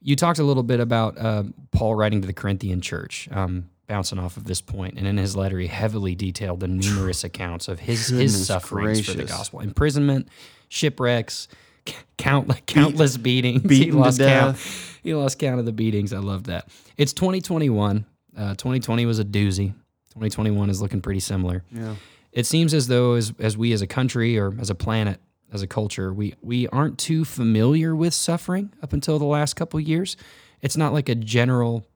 [0.00, 4.18] you talked a little bit about uh, Paul writing to the Corinthian church, um, bouncing
[4.18, 7.78] off of this point, and in his letter, he heavily detailed the numerous accounts of
[7.80, 10.28] his Goodness his sufferings for the gospel, imprisonment,
[10.68, 11.46] shipwrecks,
[11.88, 13.62] c- count, countless beatings.
[13.62, 14.56] he beaten lost count.
[15.02, 16.12] He lost count of the beatings.
[16.12, 16.68] I love that.
[16.96, 18.04] It's 2021.
[18.36, 19.74] Uh, 2020 was a doozy.
[20.14, 21.94] 2021 is looking pretty similar Yeah.
[22.32, 25.18] it seems as though as, as we as a country or as a planet
[25.54, 29.80] as a culture we we aren't too familiar with suffering up until the last couple
[29.80, 30.18] of years
[30.60, 31.86] it's not like a general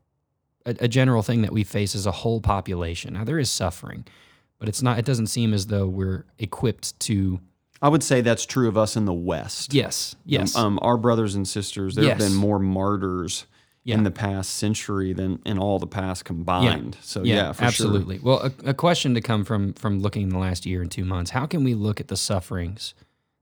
[0.64, 4.06] a, a general thing that we face as a whole population now there is suffering
[4.58, 7.38] but it's not it doesn't seem as though we're equipped to
[7.82, 9.74] I would say that's true of us in the West.
[9.74, 13.46] yes yes Um, our brothers and sisters, there have been more martyrs
[13.84, 13.96] Yeah.
[13.96, 16.96] in the past century than in all the past combined.
[17.02, 20.38] So yeah, for absolutely well a, a question to come from from looking in the
[20.38, 22.94] last year and two months how can we look at the sufferings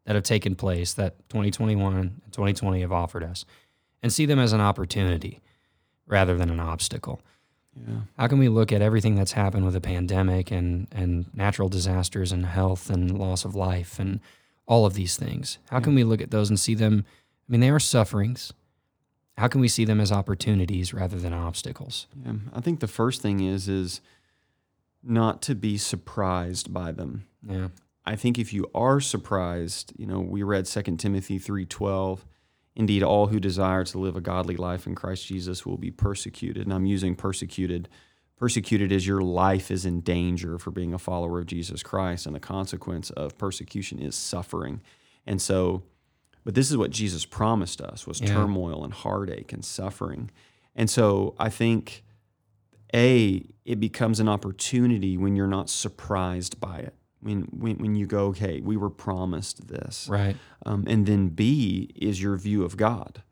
[0.06, 3.44] that have taken place that 2021 and 2020 have offered us
[4.02, 5.40] and see them as an opportunity
[6.06, 7.30] rather than an obstacle sure.
[7.88, 8.00] Yeah.
[8.16, 12.32] how can we look at everything that's happened with the pandemic and and natural disasters
[12.32, 14.20] and health and loss of life and
[14.66, 15.58] all of these things?
[15.70, 17.04] How can we look at those and see them?
[17.48, 18.52] I mean they are sufferings.
[19.36, 22.06] How can we see them as opportunities rather than obstacles?
[22.24, 24.00] Yeah, I think the first thing is is
[25.02, 27.26] not to be surprised by them.
[27.46, 27.68] yeah.
[28.06, 32.20] I think if you are surprised, you know, we read 2 Timothy 3:12,
[32.76, 36.64] indeed all who desire to live a godly life in Christ Jesus will be persecuted.
[36.64, 37.88] And I'm using persecuted
[38.36, 42.34] persecuted as your life is in danger for being a follower of Jesus Christ and
[42.34, 44.80] the consequence of persecution is suffering.
[45.24, 45.84] And so
[46.44, 48.28] but this is what Jesus promised us was Yeah.
[48.28, 50.30] turmoil and heartache and suffering.
[50.74, 52.04] And so I think
[52.94, 56.94] a it becomes an opportunity when you're not surprised by it.
[57.24, 60.06] When when, when you go, okay, we were promised this.
[60.08, 63.22] right Um, and then B is your view of God.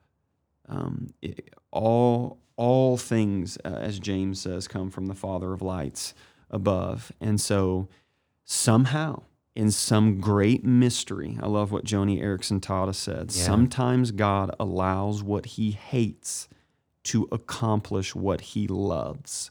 [0.68, 6.12] Um, it- all all things, uh, as James says, come from the Father of lights
[6.50, 7.10] above.
[7.20, 7.88] And so
[8.44, 9.22] somehow,
[9.56, 13.32] in some great mystery, I love what Joni Eareckson us said.
[13.34, 13.42] Yeah.
[13.44, 16.48] Sometimes God allows what He hates
[17.04, 19.50] to accomplish what He loves.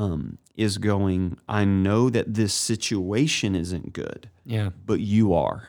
[0.00, 1.38] Um, is going.
[1.48, 5.68] I know that this situation isn't good yeah but you are.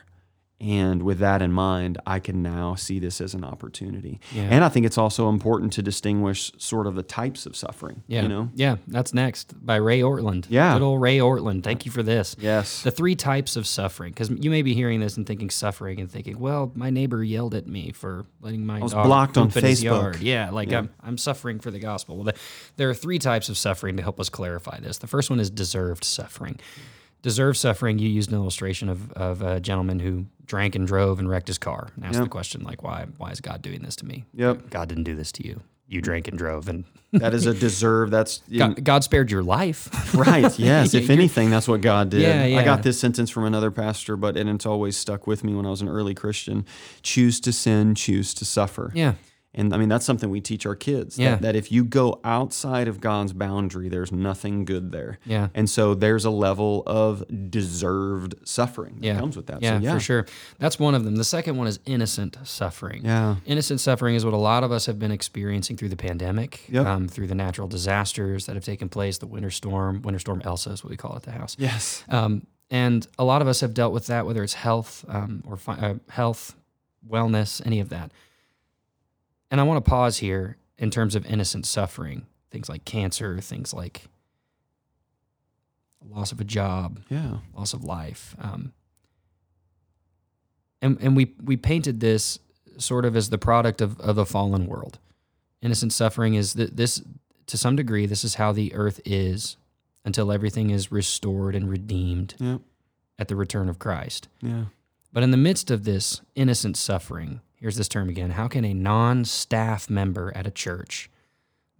[0.60, 4.20] And with that in mind, I can now see this as an opportunity.
[4.30, 4.42] Yeah.
[4.42, 8.02] And I think it's also important to distinguish sort of the types of suffering.
[8.08, 8.22] Yeah.
[8.22, 8.50] You know?
[8.54, 8.76] Yeah.
[8.86, 10.46] That's next by Ray Ortlund.
[10.50, 10.74] Yeah.
[10.74, 11.64] Good old Ray Ortlund.
[11.64, 12.36] Thank you for this.
[12.38, 12.82] Yes.
[12.82, 16.10] The three types of suffering, because you may be hearing this and thinking suffering and
[16.10, 19.58] thinking, well, my neighbor yelled at me for letting my was dog blocked on poop
[19.58, 19.84] in his Facebook.
[19.84, 20.20] yard.
[20.20, 20.80] Yeah, like Yeah.
[20.80, 22.16] I'm, I'm suffering for the gospel.
[22.16, 22.34] Well, the,
[22.76, 24.98] there are three types of suffering to help us clarify this.
[24.98, 26.60] The first one is deserved suffering.
[27.22, 27.98] Deserved suffering.
[27.98, 31.58] You used an illustration of, of a gentleman who drank and drove and wrecked his
[31.58, 32.24] car and asked Yep.
[32.24, 34.24] the question like, why why is God doing this to me?
[34.34, 34.70] Yep.
[34.70, 35.60] God didn't do this to you.
[35.86, 38.10] You drank and drove and That is a deserve.
[38.12, 40.14] That's God, God spared your life.
[40.14, 40.56] right.
[40.58, 40.94] Yes.
[40.94, 42.20] If anything, that's what God did.
[42.22, 42.58] Yeah, yeah.
[42.58, 45.66] I got this sentence from another pastor, but and it's always stuck with me when
[45.66, 46.64] I was an early Christian.
[47.02, 48.92] Choose to sin, choose to suffer.
[48.94, 49.14] yeah.
[49.52, 51.16] And I mean, that's something we teach our kids.
[51.16, 51.36] that- Yeah.
[51.36, 55.18] That, if you go outside of God's boundary, there's nothing good there.
[55.24, 55.48] Yeah.
[55.54, 59.18] And so there's a level of deserved suffering that Yeah.
[59.18, 59.60] comes with that.
[59.60, 59.94] Yeah, so, yeah.
[59.94, 60.26] for sure.
[60.58, 61.16] That's one of them.
[61.16, 63.02] The second one is innocent suffering.
[63.04, 63.36] Yeah.
[63.44, 66.86] Innocent suffering is what a lot of us have been experiencing through the pandemic, Yep.
[66.86, 70.70] um, through the natural disasters that have taken place, the winter storm, winter storm Elsa
[70.70, 71.56] is what we call it at the house.
[71.58, 72.04] Yes.
[72.08, 75.56] Um, and a lot of us have dealt with that, whether it's health um, or
[75.56, 76.54] fi- uh, health,
[77.08, 78.12] wellness, any of that.
[79.50, 83.74] And I want to pause here in terms of innocent suffering, things like cancer, things
[83.74, 84.04] like
[86.08, 87.38] loss of a job, Yeah.
[87.54, 88.34] loss of life.
[88.38, 88.72] Um,
[90.82, 92.38] and and we we painted this
[92.78, 94.98] sort of as the product of, of a fallen world.
[95.60, 97.02] Innocent suffering is that this
[97.46, 99.56] to some degree this is how the earth is
[100.04, 102.58] until everything is restored and redeemed Yeah.
[103.18, 104.28] at the return of Christ.
[104.40, 104.66] Yeah.
[105.12, 108.74] But in the midst of this innocent suffering, here's this term again how can a
[108.74, 111.10] non staff member at a church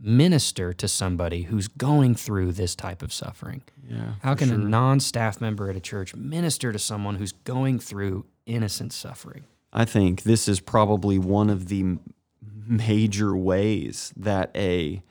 [0.01, 3.63] minister to somebody who's going through this type of suffering?
[3.87, 4.15] Yeah.
[4.23, 4.57] How can sure.
[4.57, 9.45] a non staff member at a church minister to someone who's going through innocent suffering?
[9.73, 11.99] I think this is probably one of the
[12.67, 15.03] major ways that a,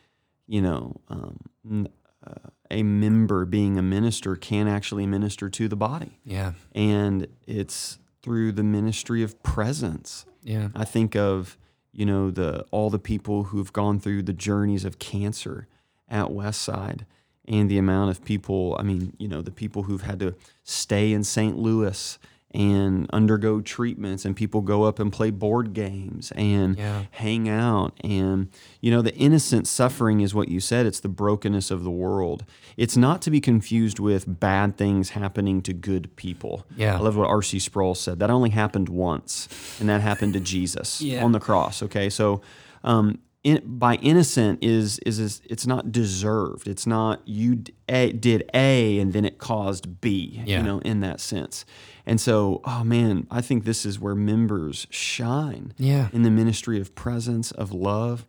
[0.48, 1.88] you know, um,
[2.26, 6.54] uh, a member being a minister can actually minister to the body, Yeah.
[6.74, 10.26] and it's through the ministry of presence.
[10.44, 10.70] Yeah.
[10.76, 11.58] I think of
[11.92, 15.68] you know the all the people who've gone through the journeys of cancer
[16.08, 17.02] at Westside
[17.46, 21.12] and the amount of people I mean you know the people who've had to stay
[21.12, 21.58] in St.
[21.58, 22.20] Louis
[22.52, 27.04] and undergo treatments and people go up and play board games and Yeah.
[27.12, 27.96] hang out.
[28.04, 28.50] And
[28.82, 30.86] you know the innocent suffering is what you said.
[30.88, 32.44] It's the brokenness of the world.
[32.76, 36.66] It's not to be confused with bad things happening to good people.
[36.76, 36.96] Yeah.
[36.96, 38.20] i love what rc sproul said.
[38.20, 39.48] That only happened once
[39.80, 41.24] and that happened to jesus Yeah.
[41.24, 42.10] on the cross okay?
[42.10, 42.42] So
[42.84, 46.68] um, in, by innocent is, is is it's not deserved.
[46.68, 50.58] It's not you d- a, did a and then it caused b Yeah.
[50.58, 51.64] you know in that sense
[52.10, 56.08] and so oh man i think this is where members shine Yeah.
[56.12, 58.26] in the ministry of presence, of love,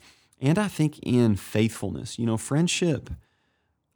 [0.49, 2.19] and I think in faithfulness.
[2.19, 3.11] You know, friendship,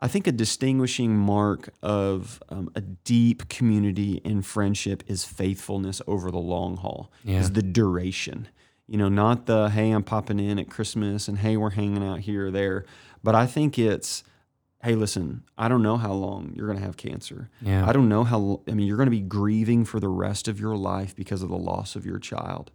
[0.01, 6.31] I think a distinguishing mark of um, a deep community and friendship is faithfulness over
[6.31, 7.41] the long haul, Yeah.
[7.41, 8.49] is the duration.
[8.87, 12.21] You know, not the, hey, I'm popping in at Christmas and hey, we're hanging out
[12.21, 12.85] here or there.
[13.23, 14.23] But I think it's,
[14.85, 17.49] hey, listen, I don't know how long you're going to have cancer.
[17.63, 17.89] Yeah.
[17.89, 20.61] I don't know how, I mean, you're going to be grieving for the rest of
[20.61, 22.71] your life because of the loss of your child,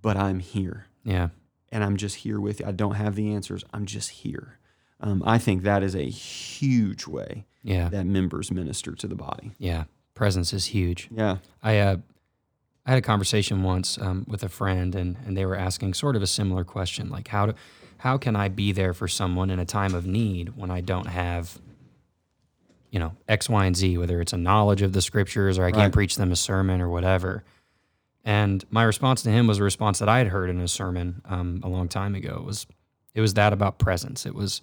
[0.00, 1.28] but I'm here Yeah.
[1.72, 2.66] and I'm just here with you.
[2.66, 3.64] I don't have the answers.
[3.74, 4.58] I'm just here.
[5.00, 7.88] Um, I think that is a huge way Yeah.
[7.88, 9.50] that members minister to the body.
[9.58, 9.84] Yeah.
[10.14, 11.08] Presence is huge.
[11.10, 11.38] Yeah.
[11.62, 11.96] I uh,
[12.86, 16.14] I had a conversation once um, with a friend, and and they were asking sort
[16.16, 17.54] of a similar question, like how do,
[18.02, 21.06] how can I be there for someone in a time of need when I don't
[21.06, 21.56] have,
[22.90, 25.66] you know, X, Y, and Z, whether it's a knowledge of the scriptures or I
[25.66, 25.74] Right.
[25.74, 27.44] can't preach them a sermon or whatever.
[28.24, 31.22] And my response to him was a response that I had heard in a sermon
[31.26, 32.38] um, a long time ago.
[32.40, 32.66] It was
[33.14, 34.26] it was that about presence.
[34.26, 34.60] It was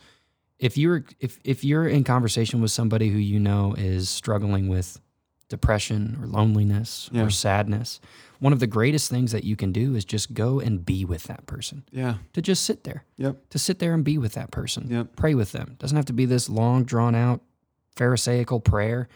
[0.59, 4.99] if you're if if you're in conversation with somebody who you know is struggling with
[5.47, 7.23] depression or loneliness Yeah.
[7.23, 7.99] or sadness,
[8.39, 11.23] one of the greatest things that you can do is just go and be with
[11.23, 11.83] that person.
[11.91, 12.15] Yeah.
[12.33, 13.03] To just sit there.
[13.17, 13.49] Yep.
[13.49, 14.87] To sit there and be with that person.
[14.89, 15.15] Yep.
[15.15, 15.75] Pray with them.
[15.79, 17.41] Doesn't have to be this long drawn out
[17.95, 19.07] pharisaical prayer.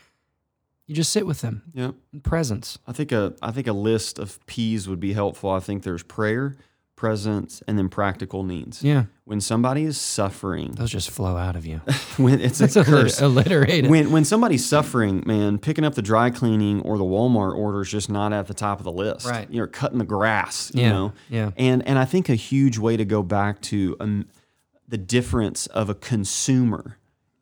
[0.87, 1.95] You just sit with them Yep.
[2.13, 2.77] in presence.
[2.85, 5.49] I think a I think a list of P's would be helpful.
[5.49, 6.57] I think there's prayer,
[6.95, 8.83] presence, and then practical needs.
[8.83, 9.05] Yeah.
[9.25, 11.77] When somebody is suffering, Those just flow out of you.
[12.17, 13.21] when it's a It's curse.
[13.21, 13.89] alliterated.
[13.89, 17.89] When when somebody's suffering, man, picking up the dry cleaning or the Walmart order is
[17.89, 19.25] just not at the top of the list.
[19.25, 19.47] Right.
[19.51, 20.71] You're cutting the grass.
[20.73, 21.13] You Yeah, know.
[21.29, 21.51] yeah.
[21.57, 24.27] And and I think a huge way to go back to um,
[24.87, 26.97] the difference of a consumer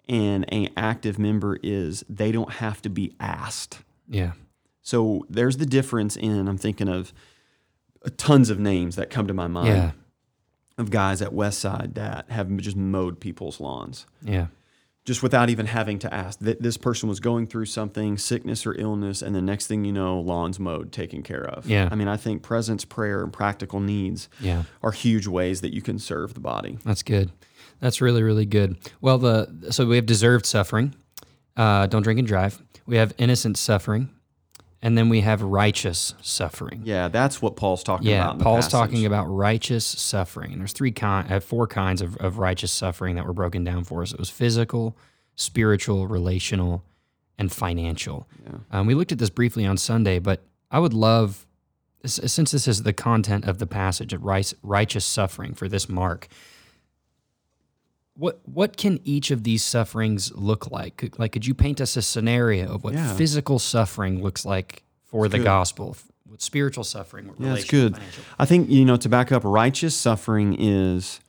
[0.07, 3.79] and an active member is they don't have to be asked.
[4.07, 4.31] yeah.
[4.83, 7.13] So there's the difference in I'm thinking of
[8.09, 9.91] tons of names that come to my mind Yeah.
[10.77, 14.47] of guys at Westside that have just mowed people's lawns Yeah.
[15.05, 16.39] just without even having to ask.
[16.39, 19.91] That this person was going through something, sickness or illness, and the next thing you
[19.91, 21.67] know, lawns mowed, taken care of.
[21.69, 21.89] Yeah.
[21.91, 24.63] I mean, I think presence, prayer, and practical needs Yeah.
[24.81, 26.79] are huge ways that you can serve the body.
[26.83, 27.31] That's good.
[27.79, 28.77] That's really, really good.
[29.01, 30.93] Well, the so we have deserved suffering.
[31.57, 32.61] Uh, don't drink and drive.
[32.85, 34.09] We have innocent suffering,
[34.81, 36.81] and then we have righteous suffering.
[36.83, 38.37] Yeah, that's what Paul's talking Yeah, about.
[38.39, 40.51] the Paul's talking about righteous suffering.
[40.51, 43.83] And there's three kind, uh, four kinds of, of righteous suffering that were broken down
[43.83, 44.11] for us.
[44.11, 44.97] It was physical,
[45.35, 46.83] spiritual, relational,
[47.37, 48.27] and financial.
[48.71, 51.45] Um, we looked at this briefly on Sunday, but I would love,
[52.05, 56.27] since this is the content of the passage, of righteous suffering for this mark.
[58.21, 61.11] What what can each of these sufferings look like?
[61.17, 63.15] Like, could you paint us a scenario of what Yeah.
[63.15, 65.43] physical suffering looks like for the good.
[65.43, 65.97] gospel?
[66.29, 67.27] What spiritual suffering?
[67.29, 67.97] What Yeah, it's good.
[68.37, 71.19] I think, you know, to back up, righteous suffering is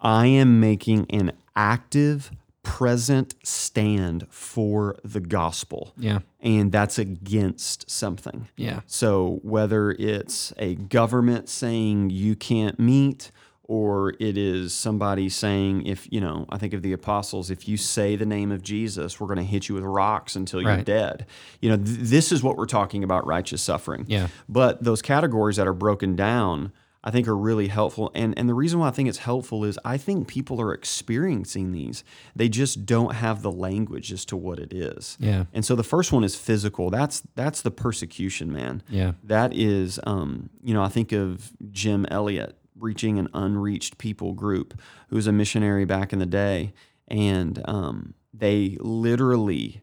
[0.00, 2.30] I am making an active,
[2.62, 5.92] present stand for the gospel.
[5.98, 8.46] Yeah, And that's against something.
[8.56, 13.32] yeah, So whether it's a government saying you can't meet,
[13.68, 17.76] or it is somebody saying, if you know, I think of the apostles, if you
[17.76, 20.84] say the name of Jesus, we're going to hit you with rocks until you're Right.
[20.84, 21.26] dead.
[21.60, 24.06] You know, th- this is what we're talking about righteous suffering.
[24.08, 24.28] Yeah.
[24.48, 26.72] But those categories that are broken down,
[27.04, 28.10] I think are really helpful.
[28.14, 31.72] And and the reason why I think it's helpful is I think people are experiencing
[31.72, 32.04] these.
[32.34, 35.16] They just don't have the language as to what it is.
[35.20, 36.90] yeah, And so the first one is physical.
[36.90, 38.82] That's that's the persecution, man.
[38.88, 44.32] yeah, That is, um, you know, I think of Jim Elliot reaching an unreached people
[44.32, 46.72] group who was a missionary back in the day,
[47.06, 49.82] and um, they literally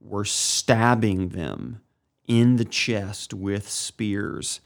[0.00, 1.80] were stabbing them
[2.26, 4.60] in the chest with spears.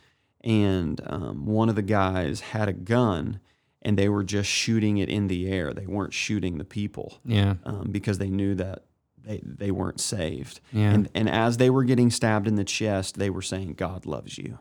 [0.44, 3.40] And um, one of the guys had a gun,
[3.80, 5.72] and they were just shooting it in the air.
[5.72, 8.84] They weren't shooting the people yeah, um, because they knew that
[9.24, 10.60] they, they weren't saved.
[10.72, 10.90] Yeah.
[10.90, 14.36] And, and as they were getting stabbed in the chest, they were saying, God loves
[14.36, 14.58] you.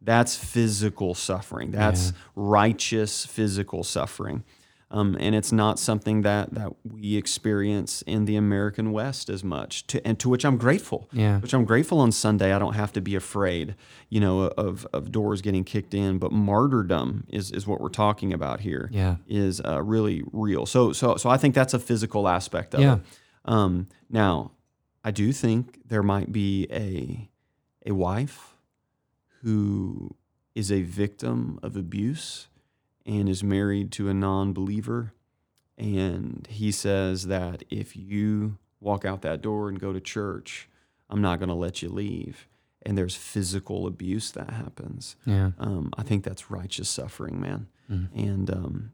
[0.00, 1.70] That's physical suffering.
[1.72, 4.44] That's righteous physical suffering.
[4.88, 9.84] Um, and it's not something that, that we experience in the American West as much,
[9.88, 11.08] to, and to which I'm grateful.
[11.12, 11.40] Yeah.
[11.40, 12.52] Which I'm grateful on Sunday.
[12.52, 13.74] I don't have to be afraid,
[14.10, 16.18] you know, of, of doors getting kicked in.
[16.18, 18.88] But martyrdom is, is what we're talking about here.
[18.92, 19.16] Yeah.
[19.26, 20.66] Is uh, really real.
[20.66, 22.94] So so so I think that's a physical aspect of Yeah.
[22.96, 23.00] it.
[23.44, 24.52] Um, now,
[25.02, 27.28] I do think there might be a
[27.84, 28.55] a wife
[29.46, 30.10] who
[30.56, 32.48] is a victim of abuse
[33.06, 35.12] and is married to a non-believer.
[35.78, 40.68] And he says that if you walk out that door and go to church
[41.08, 42.48] i'm not going to let you leave.
[42.84, 45.14] And there's physical abuse that happens.
[45.24, 47.68] Yeah, um, i think that's righteous suffering man.
[47.90, 48.08] Mhm.
[48.14, 48.92] and um,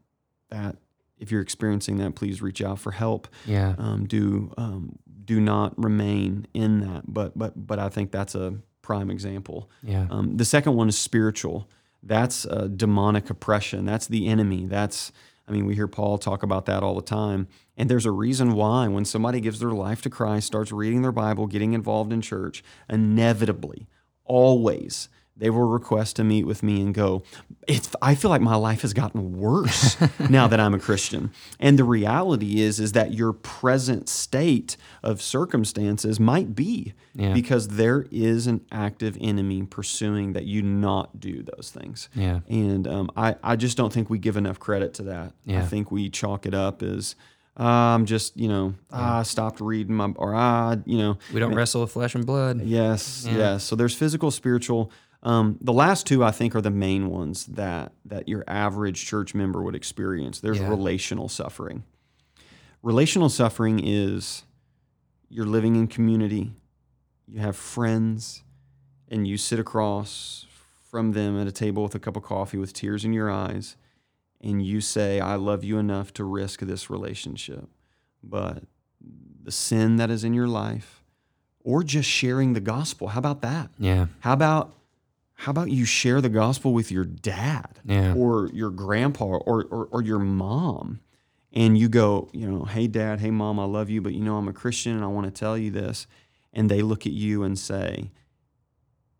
[0.49, 0.75] that
[1.17, 3.27] if you're experiencing that please reach out for help.
[3.47, 7.11] Yeah, um, do um, do not remain in that.
[7.11, 9.67] But but but I think that's a prime example.
[9.81, 11.67] yeah, Um, the second one is spiritual.
[12.03, 13.85] That's uh, demonic oppression.
[13.85, 14.67] That's the enemy.
[14.67, 15.11] That's
[15.47, 17.47] I mean we hear Paul talk about that all the time.
[17.75, 21.11] And there's a reason why when somebody gives their life to Christ, starts reading their
[21.11, 23.87] Bible, getting involved in church, inevitably,
[24.25, 27.23] always they will request to meet with me and go,
[27.67, 29.97] it's, I feel like my life has gotten worse
[30.29, 31.31] now that I'm a Christian.
[31.59, 37.33] And the reality is, is that your present state of circumstances might be Yeah.
[37.33, 42.09] because there is an active enemy pursuing that you not do those things.
[42.13, 45.33] yeah, And um, I, I just don't think we give enough credit to that.
[45.45, 45.59] Yeah.
[45.63, 47.15] I think we chalk it up as,
[47.59, 51.39] uh, I'm just, you know, ah, I stopped reading my, or I, you know, We
[51.39, 52.61] don't wrestle with flesh and blood.
[52.63, 53.37] Yes, Yeah.
[53.37, 53.63] yes.
[53.63, 54.91] So there's physical, spiritual.
[55.23, 59.33] Um, the last two, I think, are the main ones that that your average church
[59.33, 60.39] member would experience.
[60.39, 60.69] There's Yeah.
[60.69, 61.83] relational suffering.
[62.81, 64.43] Relational suffering is
[65.29, 66.51] you're living in community,
[67.27, 68.43] you have friends,
[69.07, 70.45] and you sit across
[70.83, 73.77] from them at a table with a cup of coffee with tears in your eyes,
[74.41, 77.69] and you say, "I love you enough to risk this relationship,"
[78.21, 78.63] but
[79.41, 81.01] the sin that is in your life
[81.63, 83.07] or just sharing the gospel.
[83.09, 83.71] How about that?
[83.79, 84.75] Yeah, How about
[85.35, 88.13] how about you share the gospel with your dad Yeah.
[88.15, 90.99] or your grandpa or, or or your mom
[91.51, 94.37] and you go, you know, hey dad, hey mom, I love you, but you know
[94.37, 96.07] I'm a Christian and I want to tell you this
[96.53, 98.11] and they look at you and say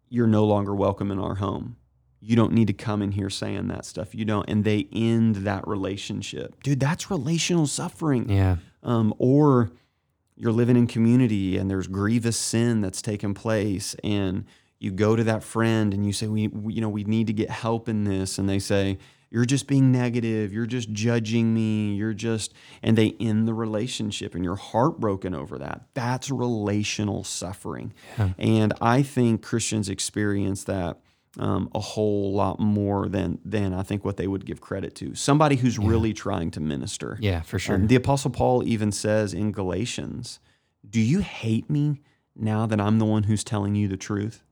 [0.09, 1.75] you're no longer welcome in our home.
[2.19, 4.15] You don't need to come in here saying that stuff.
[4.15, 6.61] You don't and they end that relationship.
[6.63, 9.71] Dude, that's relational suffering yeah, um, or
[10.35, 14.45] you're living in community and there's grievous sin that's taken place and
[14.83, 17.33] you go to that friend and you say we, we you know we need to
[17.33, 18.97] get help in this and they say
[19.33, 20.53] you're just being negative.
[20.53, 21.95] You're just judging me.
[21.95, 22.53] You're just
[22.83, 25.87] and they end the relationship and you're heartbroken over that.
[25.95, 27.93] That's relational suffering.
[28.37, 30.99] And i think christians experience that
[31.39, 35.15] um, a whole lot more than than i think what they would give credit to.
[35.15, 37.17] Somebody who's really trying to minister.
[37.19, 37.75] Yeah, for sure.
[37.75, 40.39] um, the Apostle Paul even says in Galatians,
[40.87, 42.01] Do you hate me
[42.35, 44.43] now that I'm the one who's telling you the truth?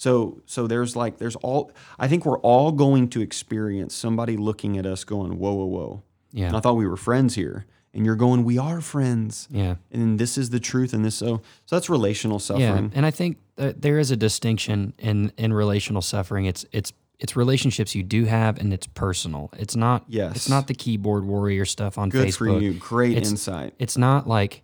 [0.00, 4.78] So so there's like there's all I think we're all going to experience somebody looking
[4.78, 6.02] at us going, whoa, whoa, whoa.
[6.32, 6.56] Yeah.
[6.56, 7.66] I thought we were friends here.
[7.92, 9.46] And you're going, we are friends.
[9.50, 9.74] Yeah.
[9.92, 10.94] And this is the truth.
[10.94, 12.84] And this so so that's relational suffering.
[12.84, 16.46] Yeah, and I think there is a distinction in in relational suffering.
[16.46, 19.50] It's it's it's relationships you do have, and it's personal.
[19.58, 20.04] It's not.
[20.08, 20.34] Yes.
[20.36, 22.36] It's not the keyboard warrior stuff on Good Facebook.
[22.38, 22.72] for you.
[22.72, 23.74] Great It's- insight.
[23.78, 24.62] It's not like,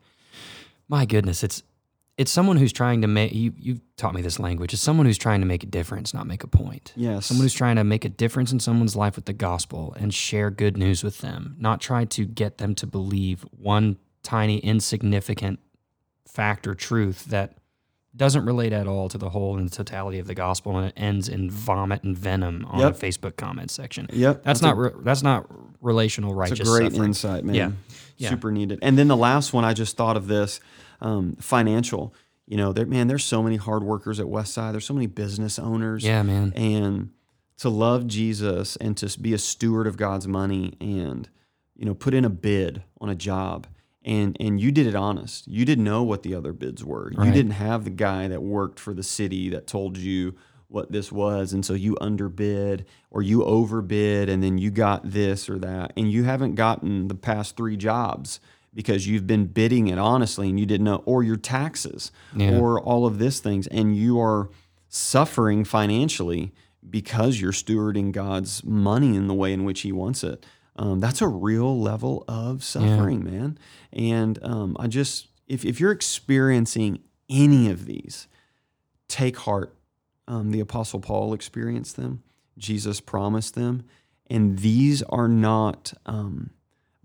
[0.89, 1.45] my goodness.
[1.45, 1.63] It's
[2.19, 3.53] it's someone who's trying to make you.
[3.59, 4.73] You taught me this language.
[4.73, 6.93] It's someone who's trying to make a difference, not make a point.
[6.97, 7.27] Yes.
[7.27, 10.51] Someone who's trying to make a difference in someone's life with the gospel and share
[10.51, 15.59] good news with them, not try to get them to believe one tiny, insignificant
[16.27, 17.59] fact or truth that
[18.15, 21.29] doesn't relate at all to the whole and totality of the gospel and it ends
[21.29, 22.95] in vomit and venom on Yep.
[22.95, 24.07] a Facebook comment section.
[24.11, 24.43] Yep.
[24.43, 25.47] That's, not re- that's not
[25.83, 27.09] relational It's righteous a great suffering.
[27.11, 27.55] insight, man.
[27.55, 27.71] Yeah.
[28.17, 28.31] Yeah.
[28.31, 28.79] Super needed.
[28.81, 30.61] And then the last one, I just thought of this
[31.01, 32.15] um, financial.
[32.47, 34.73] You know, there, man, there's so many hard workers at Westside.
[34.73, 36.05] There's so many business owners.
[36.05, 36.53] Yeah, man.
[36.55, 37.11] And
[37.59, 41.29] to love Jesus and to be a steward of God's money and,
[41.75, 43.67] you know, put in a bid on a job.
[44.05, 45.49] And, and you did it honest.
[45.49, 47.11] You didn't know what the other bids were.
[47.11, 50.37] You didn't have the guy that worked for the city that told you
[50.69, 51.53] what this was.
[51.53, 55.93] And so you underbid or you overbid and then you got this or that.
[55.97, 58.39] And you haven't gotten the past three jobs
[58.77, 62.59] because you've been bidding it honestly and you didn't know, or your taxes Yeah.
[62.61, 63.67] or all of these things.
[63.67, 64.51] And you are
[64.89, 66.53] suffering financially
[66.89, 70.47] because you're stewarding God's money in the way in which He wants it.
[70.77, 73.59] Um, that's a real level of suffering, man.
[73.93, 77.01] And um, I just, if, if you're experiencing
[77.31, 78.29] any of these,
[79.09, 79.75] take heart.
[80.29, 82.23] Um, the Apostle Paul experienced them,
[82.59, 83.85] Jesus promised them.
[84.29, 86.51] And these are not um,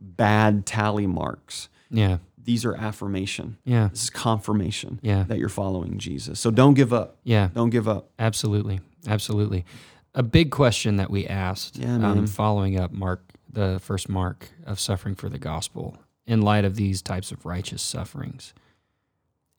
[0.02, 1.70] bad tally marks.
[1.89, 2.18] Yeah.
[2.43, 3.58] These are affirmation.
[3.64, 3.89] Yeah.
[3.91, 5.24] This is confirmation Yeah.
[5.28, 6.39] that you're following Jesus.
[6.39, 7.18] So don't give up.
[7.24, 7.49] Yeah.
[7.54, 8.10] Don't give up.
[8.18, 9.64] Absolutely, absolutely.
[10.16, 14.80] A big question that we asked, Yeah, um, following up Mark, the first mark of
[14.80, 18.54] suffering for the gospel, in light of these types of righteous sufferings,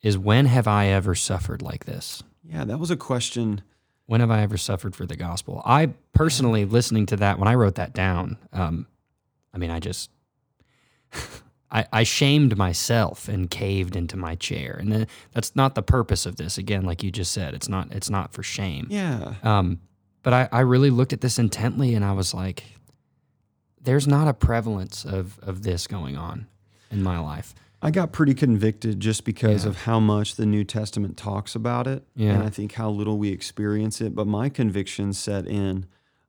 [0.01, 2.21] is when have I ever suffered like this?
[2.43, 3.61] Yeah, that was a question.
[4.05, 5.61] When have I ever suffered for the gospel?
[5.65, 8.85] I personally, listening to that, when I wrote that down, um,
[9.53, 10.09] I mean, I just,
[11.71, 16.25] I, I shamed myself and caved into my chair, and then, that's not the purpose
[16.27, 16.57] of this.
[16.57, 18.87] Again, like you just said, it's not, it's not for shame.
[18.89, 19.33] Yeah.
[19.41, 19.79] Um,
[20.21, 22.63] but I, I really looked at this intently and I was like,
[23.81, 26.47] there's not a prevalence of, of this going on
[26.91, 27.53] in my life.
[27.81, 29.71] I got pretty convicted just because Yeah.
[29.71, 32.03] of how much the New Testament talks about it.
[32.15, 32.35] Yeah.
[32.35, 34.15] And I think how little we experience it.
[34.15, 35.85] But my conviction set in.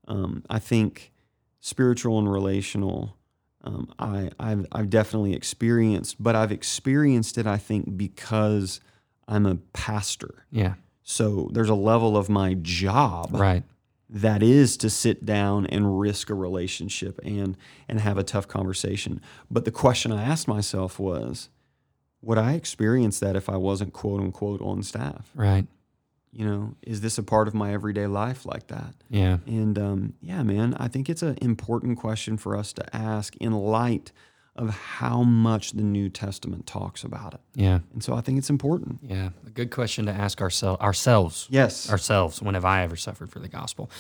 [0.08, 1.12] Um, I think
[1.60, 3.16] spiritual and relational,
[3.64, 8.80] um, I, I've, I've definitely experienced, but I've experienced it, I think, because
[9.26, 10.44] I'm a pastor.
[10.50, 10.74] Yeah.
[11.02, 13.62] So there's a level of my job Right.
[14.10, 17.56] that is to sit down and risk a relationship and
[17.88, 19.20] and have a tough conversation.
[19.50, 21.48] But the question I asked myself was,
[22.22, 25.30] would I experience that if I wasn't quote unquote on staff?
[25.34, 25.66] Right.
[26.34, 28.94] You know, is this a part of my everyday life like that?
[29.08, 29.38] Yeah.
[29.46, 33.52] And um, yeah, man, I think it's an important question for us to ask in
[33.52, 34.12] light
[34.56, 37.40] of how much the New Testament talks about it.
[37.54, 37.80] Yeah.
[37.92, 39.00] And so I think it's important.
[39.02, 39.30] Yeah.
[39.46, 41.46] A good question to ask oursel- ourselves.
[41.50, 41.90] Yes.
[41.90, 42.40] Ourselves.
[42.40, 43.90] When have I ever suffered for the gospel?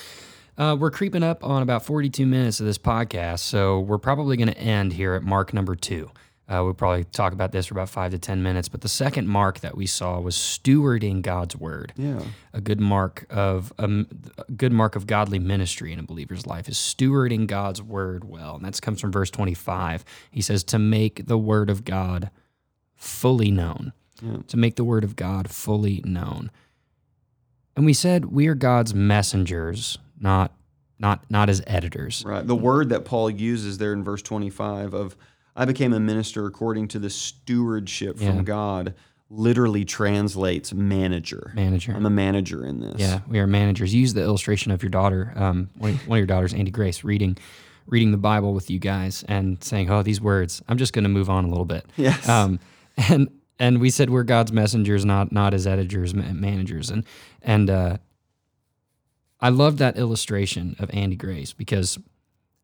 [0.56, 4.48] Uh, we're creeping up on about 42 minutes of this podcast, so we're probably going
[4.48, 6.10] to end here at mark number two.
[6.46, 9.26] Uh, we'll probably talk about this for about five to 10 minutes, but the second
[9.26, 11.94] mark that we saw was stewarding God's word.
[11.96, 12.22] yeah.
[12.52, 16.68] a good mark of um, a good mark of godly ministry in a believer's life
[16.68, 20.04] is stewarding God's word well, and that comes from verse 25.
[20.30, 22.30] He says to make the word of God
[22.94, 23.92] fully known.
[24.22, 24.38] Yeah.
[24.48, 26.50] To make the word of God fully known.
[27.76, 30.52] And we said we are God's messengers, not
[30.98, 32.22] not not as editors.
[32.24, 32.46] Right.
[32.46, 35.16] The word that Paul uses there in verse 25 of
[35.56, 38.42] I became a minister according to the stewardship from Yeah.
[38.42, 38.94] God
[39.30, 41.52] literally translates manager.
[41.54, 41.92] Manager.
[41.92, 43.00] I'm a manager in this.
[43.00, 43.94] Yeah, we are managers.
[43.94, 47.36] Use the illustration of your daughter, um, one, one of your daughters, Andy Grace, reading
[47.86, 51.08] reading the Bible with you guys and saying, "Oh, these words." I'm just going to
[51.10, 51.84] move on a little bit.
[51.96, 52.28] Yes.
[52.28, 52.58] Um,
[52.96, 53.28] and
[53.58, 57.04] and we said we're God's messengers, not not as editors, ma- managers, and
[57.42, 57.96] and uh,
[59.40, 61.98] I love that illustration of Andy Grace because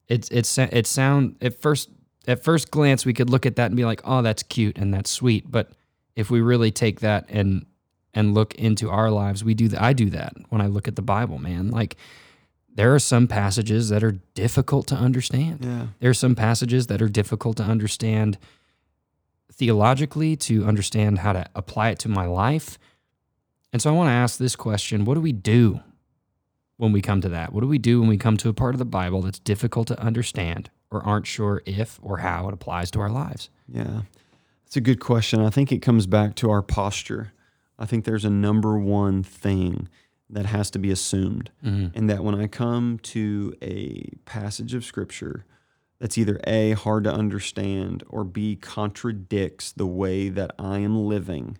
[0.08, 1.90] it's it's it sound at first
[2.26, 4.92] at first glance we could look at that and be like, "Oh, that's cute and
[4.92, 5.72] that's sweet," but
[6.16, 7.66] if we really take that and
[8.12, 9.80] and look into our lives, we do that.
[9.80, 11.70] I do that when I look at the Bible, man.
[11.70, 11.96] Like
[12.74, 15.64] there are some passages that are difficult to understand.
[15.64, 15.86] Yeah.
[16.00, 18.38] There are some passages that are difficult to understand
[19.52, 22.78] theologically to understand how to apply it to my life.
[23.72, 25.80] And so I want to ask this question What do we do
[26.76, 27.52] when we come to that?
[27.52, 29.88] What do we do when we come to a part of the Bible that's difficult
[29.88, 33.50] to understand or aren't sure if or how it applies to our lives?
[33.68, 34.02] Yeah,
[34.64, 35.40] that's a good question.
[35.40, 37.32] I think it comes back to our posture.
[37.78, 39.88] I think there's a number one thing
[40.28, 41.96] that has to be assumed, mm-hmm.
[41.96, 45.44] and that when I come to a passage of Scripture
[45.98, 51.58] that's either A, hard to understand, or B, contradicts the way that I am living,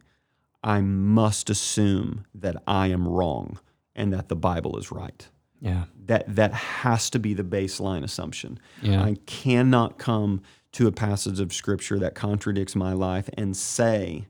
[0.63, 3.59] I must assume that I am wrong
[3.95, 5.29] and that the Bible is right.
[5.61, 5.85] Yeah.
[6.07, 8.59] That that has to be the baseline assumption.
[8.83, 9.03] Yeah.
[9.03, 10.43] I cannot come
[10.73, 14.27] to a passage of scripture that contradicts my life and say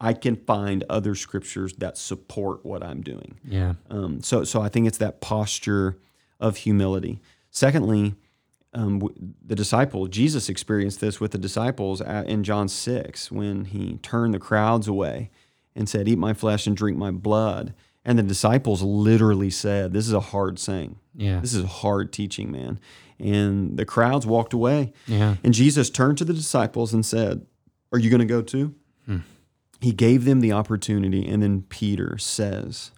[0.00, 3.38] I can find other scriptures that support what I'm doing.
[3.44, 3.74] Yeah.
[3.90, 5.98] Um, so so I think it's that posture
[6.38, 7.20] of humility.
[7.50, 8.14] Secondly,
[8.72, 9.00] um,
[9.44, 14.32] the disciple Jesus experienced this with the disciples at, in John six when he turned
[14.32, 15.30] the crowds away
[15.74, 17.74] and said, "Eat my flesh and drink my blood."
[18.04, 20.96] And the disciples literally said, "This is a hard saying.
[21.14, 21.40] Yeah.
[21.40, 22.80] This is a hard teaching, man."
[23.20, 24.92] And the crowds walked away.
[25.06, 25.36] Yeah.
[25.44, 27.46] And Jesus turned to the disciples and said,
[27.92, 28.74] Are you going to go too?
[29.06, 29.18] Hmm.
[29.80, 31.28] He gave them the opportunity.
[31.28, 32.92] And then Peter says,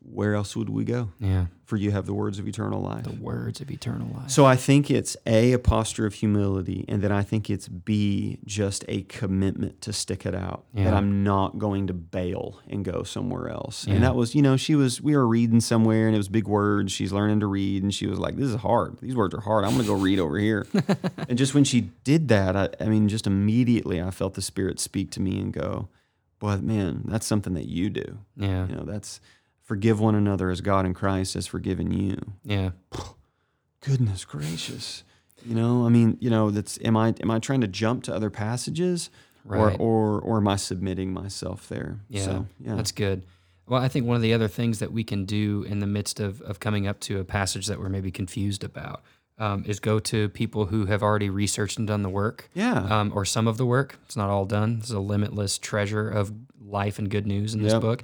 [0.00, 1.10] Where else would we go?
[1.18, 1.46] Yeah.
[1.70, 3.04] For you have the words of eternal life.
[3.04, 4.28] The words of eternal life.
[4.28, 8.40] So I think it's A, a posture of humility, and then I think it's B,
[8.44, 10.64] just a commitment to stick it out.
[10.74, 13.86] That I'm not going to bail and go somewhere else.
[13.86, 13.94] Yeah.
[13.94, 16.48] And that was, you know, she was, we were reading somewhere and it was big
[16.48, 16.90] words.
[16.90, 18.98] She's learning to read and she was like, this is hard.
[19.00, 19.64] These words are hard.
[19.64, 20.66] I'm going to go read over here.
[21.28, 24.80] and just when she did that, I, I mean, just immediately I felt the Spirit
[24.80, 25.88] speak to me and go,
[26.40, 28.18] boy, man, that's something that you do.
[28.36, 28.66] yeah.
[28.66, 29.20] You know, that's
[29.70, 32.70] forgive one another as God in Christ has forgiven you Yeah.
[33.80, 35.04] goodness gracious
[35.46, 38.14] you know i mean you know that's am i am i trying to jump to
[38.14, 39.10] other passages
[39.44, 39.58] Right.
[39.58, 43.24] or or or am i submitting myself there Yeah, so yeah that's good.
[43.66, 46.18] Well, I think one of the other things that we can do in the midst
[46.18, 49.02] of, of coming up to a passage that we're maybe confused about
[49.38, 53.12] um, is go to people who have already researched and done the work, yeah um,
[53.14, 53.96] or some of the work.
[54.06, 54.80] It's not all done.
[54.80, 57.80] There's a limitless treasure of life and good news in this Yep.
[57.80, 58.02] book.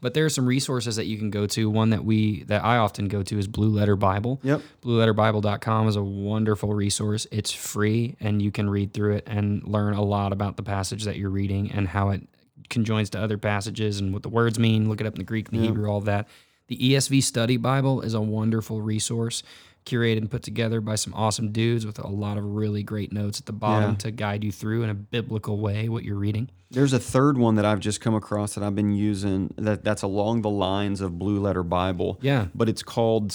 [0.00, 1.68] But there are some resources that you can go to.
[1.68, 4.40] One that we that I often go to is Blue Letter Bible.
[4.44, 7.26] yep BlueLetterBible.com is a wonderful resource.
[7.32, 11.04] It's free and you can read through it and learn a lot about the passage
[11.04, 12.22] that you're reading and how it
[12.68, 14.88] conjoins to other passages and what the words mean.
[14.88, 16.28] Look it up in the Greek and the Hebrew, all that.
[16.68, 19.42] The ESV Study Bible is a wonderful resource,
[19.86, 23.40] curated and put together by some awesome dudes with a lot of really great notes
[23.40, 23.96] at the bottom Yeah.
[23.96, 26.50] to guide you through in a biblical way what you're reading.
[26.70, 30.02] There's a third one that i've just come across that i've been using that that's
[30.02, 32.48] along the lines of blue letter bible Yeah.
[32.54, 33.32] but it's called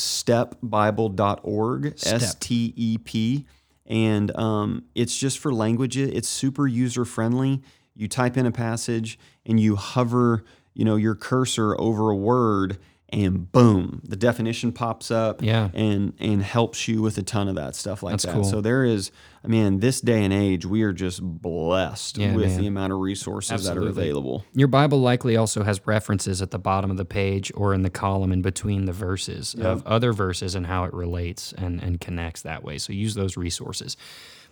[0.84, 2.14] stepbible.org Step.
[2.22, 3.46] s-t-e-p
[3.86, 7.62] and um, it's just for languages it's super user friendly
[7.96, 12.78] you type in a passage and you hover you know your cursor over a word
[13.14, 15.70] and boom the definition pops up Yeah.
[15.74, 18.43] and and helps you with a ton of that stuff like That's that cool.
[18.43, 19.11] so there is
[19.43, 22.61] i mean this day and age we are just blessed Yeah, with man.
[22.61, 26.59] the amount of resources that are available Your Bible likely also has references at the
[26.59, 30.55] bottom of the page or in the column in between the verses of other verses
[30.55, 32.78] and how it relates and, and connects that way.
[32.78, 33.95] So use those resources.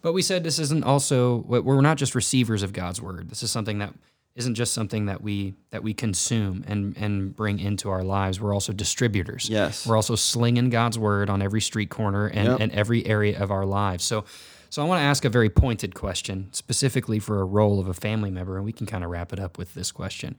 [0.02, 3.30] But we said this isn't also we're not just receivers of God's word.
[3.30, 3.94] This is something that
[4.36, 8.40] isn't just something that we that we consume and and bring into our lives.
[8.40, 9.50] We're also distributors.
[9.50, 9.86] Yes.
[9.86, 12.60] We're also slinging God's word on every street corner and, Yep.
[12.62, 14.04] and every area of our lives.
[14.04, 14.24] So
[14.70, 17.94] so I want to ask a very pointed question, specifically for a role of a
[17.94, 20.38] family member, and we can kind of wrap it up with this question.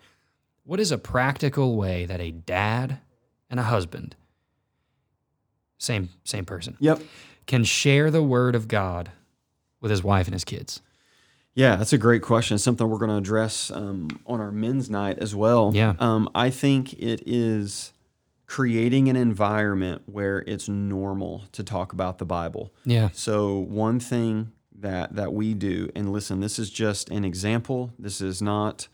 [0.64, 3.00] What is a practical way that a dad
[3.50, 4.16] and a husband,
[5.78, 7.00] same same person, yep
[7.46, 9.10] can share the word of God
[9.80, 10.80] with his wife and his kids?
[11.54, 12.54] Yeah, that's a great question.
[12.54, 15.72] It's something we're going to address um, on our men's night as well.
[15.74, 15.94] Yeah.
[15.98, 17.92] Um, I think it is
[18.46, 22.72] creating an environment where it's normal to talk about the Bible.
[22.84, 23.10] Yeah.
[23.12, 27.92] So one thing that that we do, and listen, this is just an example.
[27.98, 28.88] This is not.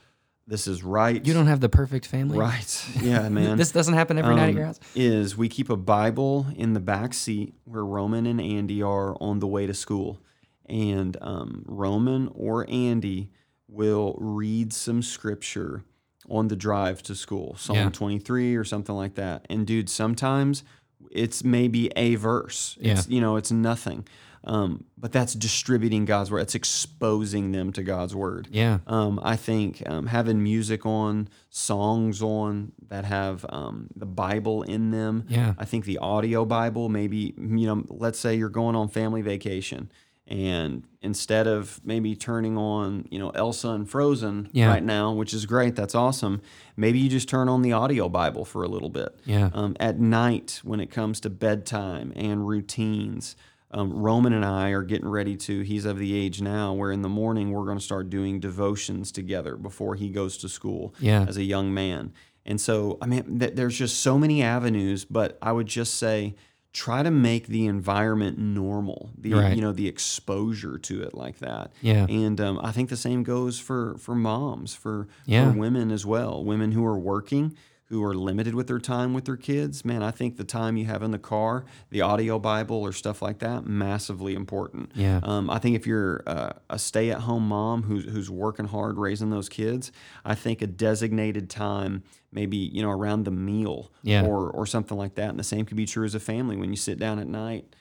[0.47, 1.25] This is right.
[1.27, 2.39] You don't have the perfect family.
[2.39, 2.85] Right.
[3.03, 3.59] Yeah, man.
[3.59, 4.81] This doesn't happen every night at Um, your house.
[4.95, 9.41] Is we keep a Bible in the back seat where Roman and Andy are on
[9.41, 10.21] the way to school,
[10.69, 13.31] and um, Roman or Andy
[13.69, 15.85] will read some scripture
[16.29, 17.91] on the drive to school, Psalm Yeah.
[17.91, 19.47] 23 or something like that.
[19.49, 20.62] And dude, sometimes
[21.11, 22.77] it's maybe a verse.
[22.81, 24.07] It's you know, it's nothing.
[24.45, 26.41] Um, but that's distributing God's word.
[26.41, 28.49] It's exposing them to God's word.
[28.51, 28.79] Yeah.
[28.87, 34.91] Um, I think um, having music on, songs on that have um, the Bible in
[34.91, 35.25] them.
[35.29, 35.55] Yeah.
[35.59, 39.91] I think the audio Bible, maybe, you know, let's say you're going on family vacation
[40.29, 44.68] And instead of maybe turning on, you know, Elsa and Frozen Yeah.
[44.68, 46.43] right now, which is great, that's awesome.
[46.76, 49.18] Maybe you just turn on the audio Bible for a little bit.
[49.24, 49.49] Yeah.
[49.55, 53.37] Um, at night, when it comes to bedtime and routines,
[53.70, 55.62] um, Roman and I are getting ready to.
[55.62, 59.11] He's of the age now where in the morning we're going to start doing devotions
[59.11, 61.24] together before he goes to school Yeah.
[61.26, 62.12] as a young man.
[62.45, 66.35] And so, I mean, th- there's just so many avenues, but I would just say
[66.73, 69.55] try to make the environment normal, the Right.
[69.57, 71.73] you know the exposure to it like that.
[71.81, 72.07] Yeah.
[72.09, 75.51] And um, I think the same goes for for moms, for, Yeah.
[75.53, 77.55] for women as well, women who are working.
[77.91, 80.03] Who are limited with their time with their kids, man.
[80.03, 83.39] I think the time you have in the car, the audio Bible or stuff like
[83.39, 84.93] that, massively important.
[84.95, 85.20] Yeah.
[85.22, 89.49] Um, I think if you're uh, a stay-at-home mom who's who's working hard raising those
[89.49, 89.91] kids,
[90.22, 94.22] I think a designated time, maybe you know around the meal, Yeah.
[94.26, 95.30] or or something like that.
[95.30, 97.74] And the same could be true as a family when you sit down at night,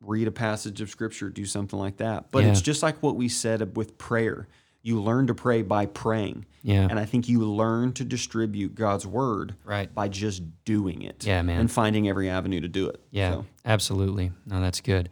[0.00, 2.30] read a passage of scripture, do something like that.
[2.30, 4.46] But it's just like what we said with prayer.
[4.82, 6.86] You learn to pray by praying, Yeah.
[6.88, 9.94] and I think you learn to distribute God's word Right.
[9.94, 11.26] by just doing it.
[11.26, 11.60] Yeah, man.
[11.60, 13.00] and finding every avenue to do it.
[13.10, 14.32] Yeah, So, absolutely.
[14.46, 15.10] No, that's good.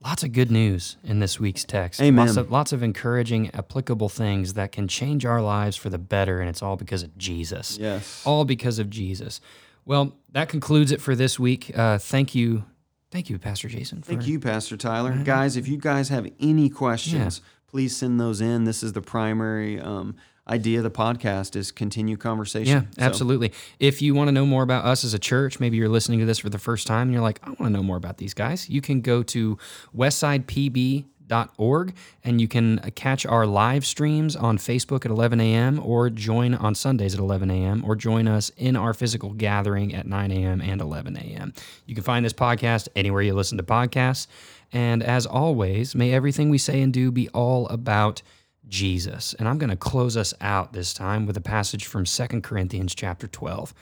[0.00, 2.00] Lots of good news in this week's text.
[2.00, 2.26] Amen.
[2.26, 6.38] Lots of, lots of encouraging, applicable things that can change our lives for the better,
[6.40, 7.76] and it's all because of Jesus.
[7.80, 8.22] yes.
[8.24, 9.40] All because of Jesus.
[9.84, 11.76] Well, that concludes it for this week.
[11.76, 12.64] Uh, thank you.
[13.10, 14.02] Thank you, Pastor Jason.
[14.02, 15.16] Thank you, Pastor Tyler.
[15.24, 18.64] Guys, if you guys have any questions, please send those in.
[18.64, 20.16] This is the primary um,
[20.48, 22.72] idea of the podcast is continue conversation.
[22.72, 23.52] Yeah, So, absolutely.
[23.78, 26.24] If you want to know more about us as a church, maybe you're listening to
[26.24, 28.34] this for the first time and you're like, I want to know more about these
[28.34, 29.58] guys, you can go to
[29.94, 31.94] westsidepb.org
[32.24, 35.78] and you can catch our live streams on Facebook at 11 a.m.
[35.84, 37.84] or join on Sundays at 11 a.m.
[37.84, 40.62] or join us in our physical gathering at 9 a.m.
[40.62, 41.52] and 11 a.m.
[41.86, 44.26] You can find this podcast anywhere you listen to podcasts.
[44.72, 48.22] And as always, may everything we say and do be all about
[48.68, 49.34] Jesus.
[49.34, 52.94] And I'm going to close us out this time with a passage from 2 Corinthians
[52.94, 53.72] chapter 12.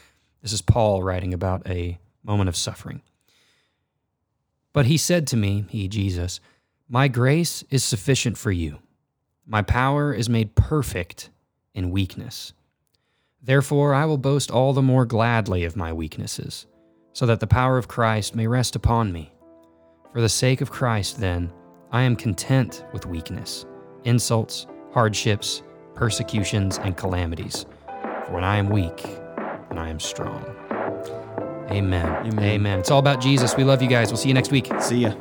[0.43, 3.03] This is Paul writing about a moment of suffering.
[4.72, 6.41] But he said to me, he, Jesus,
[6.89, 8.78] My grace is sufficient for you.
[9.47, 11.30] My power is made perfect
[11.74, 12.53] in weakness.
[13.43, 16.66] Therefore, I will boast all the more gladly of my weaknesses,
[17.12, 19.32] so that the power of Christ may rest upon me.
[20.16, 21.52] For the sake of Christ, then,
[21.92, 23.66] I am content with weakness,
[24.04, 25.62] insults, hardships,
[25.94, 27.66] persecutions, and calamities.
[28.24, 30.42] For when I am weak, then I am strong.
[31.70, 32.06] Amen.
[32.06, 32.44] Amen.
[32.44, 32.78] Amen.
[32.78, 33.58] It's all about Jesus.
[33.58, 34.08] We love you guys.
[34.08, 34.70] We'll see you next week.
[34.80, 35.12] See ya.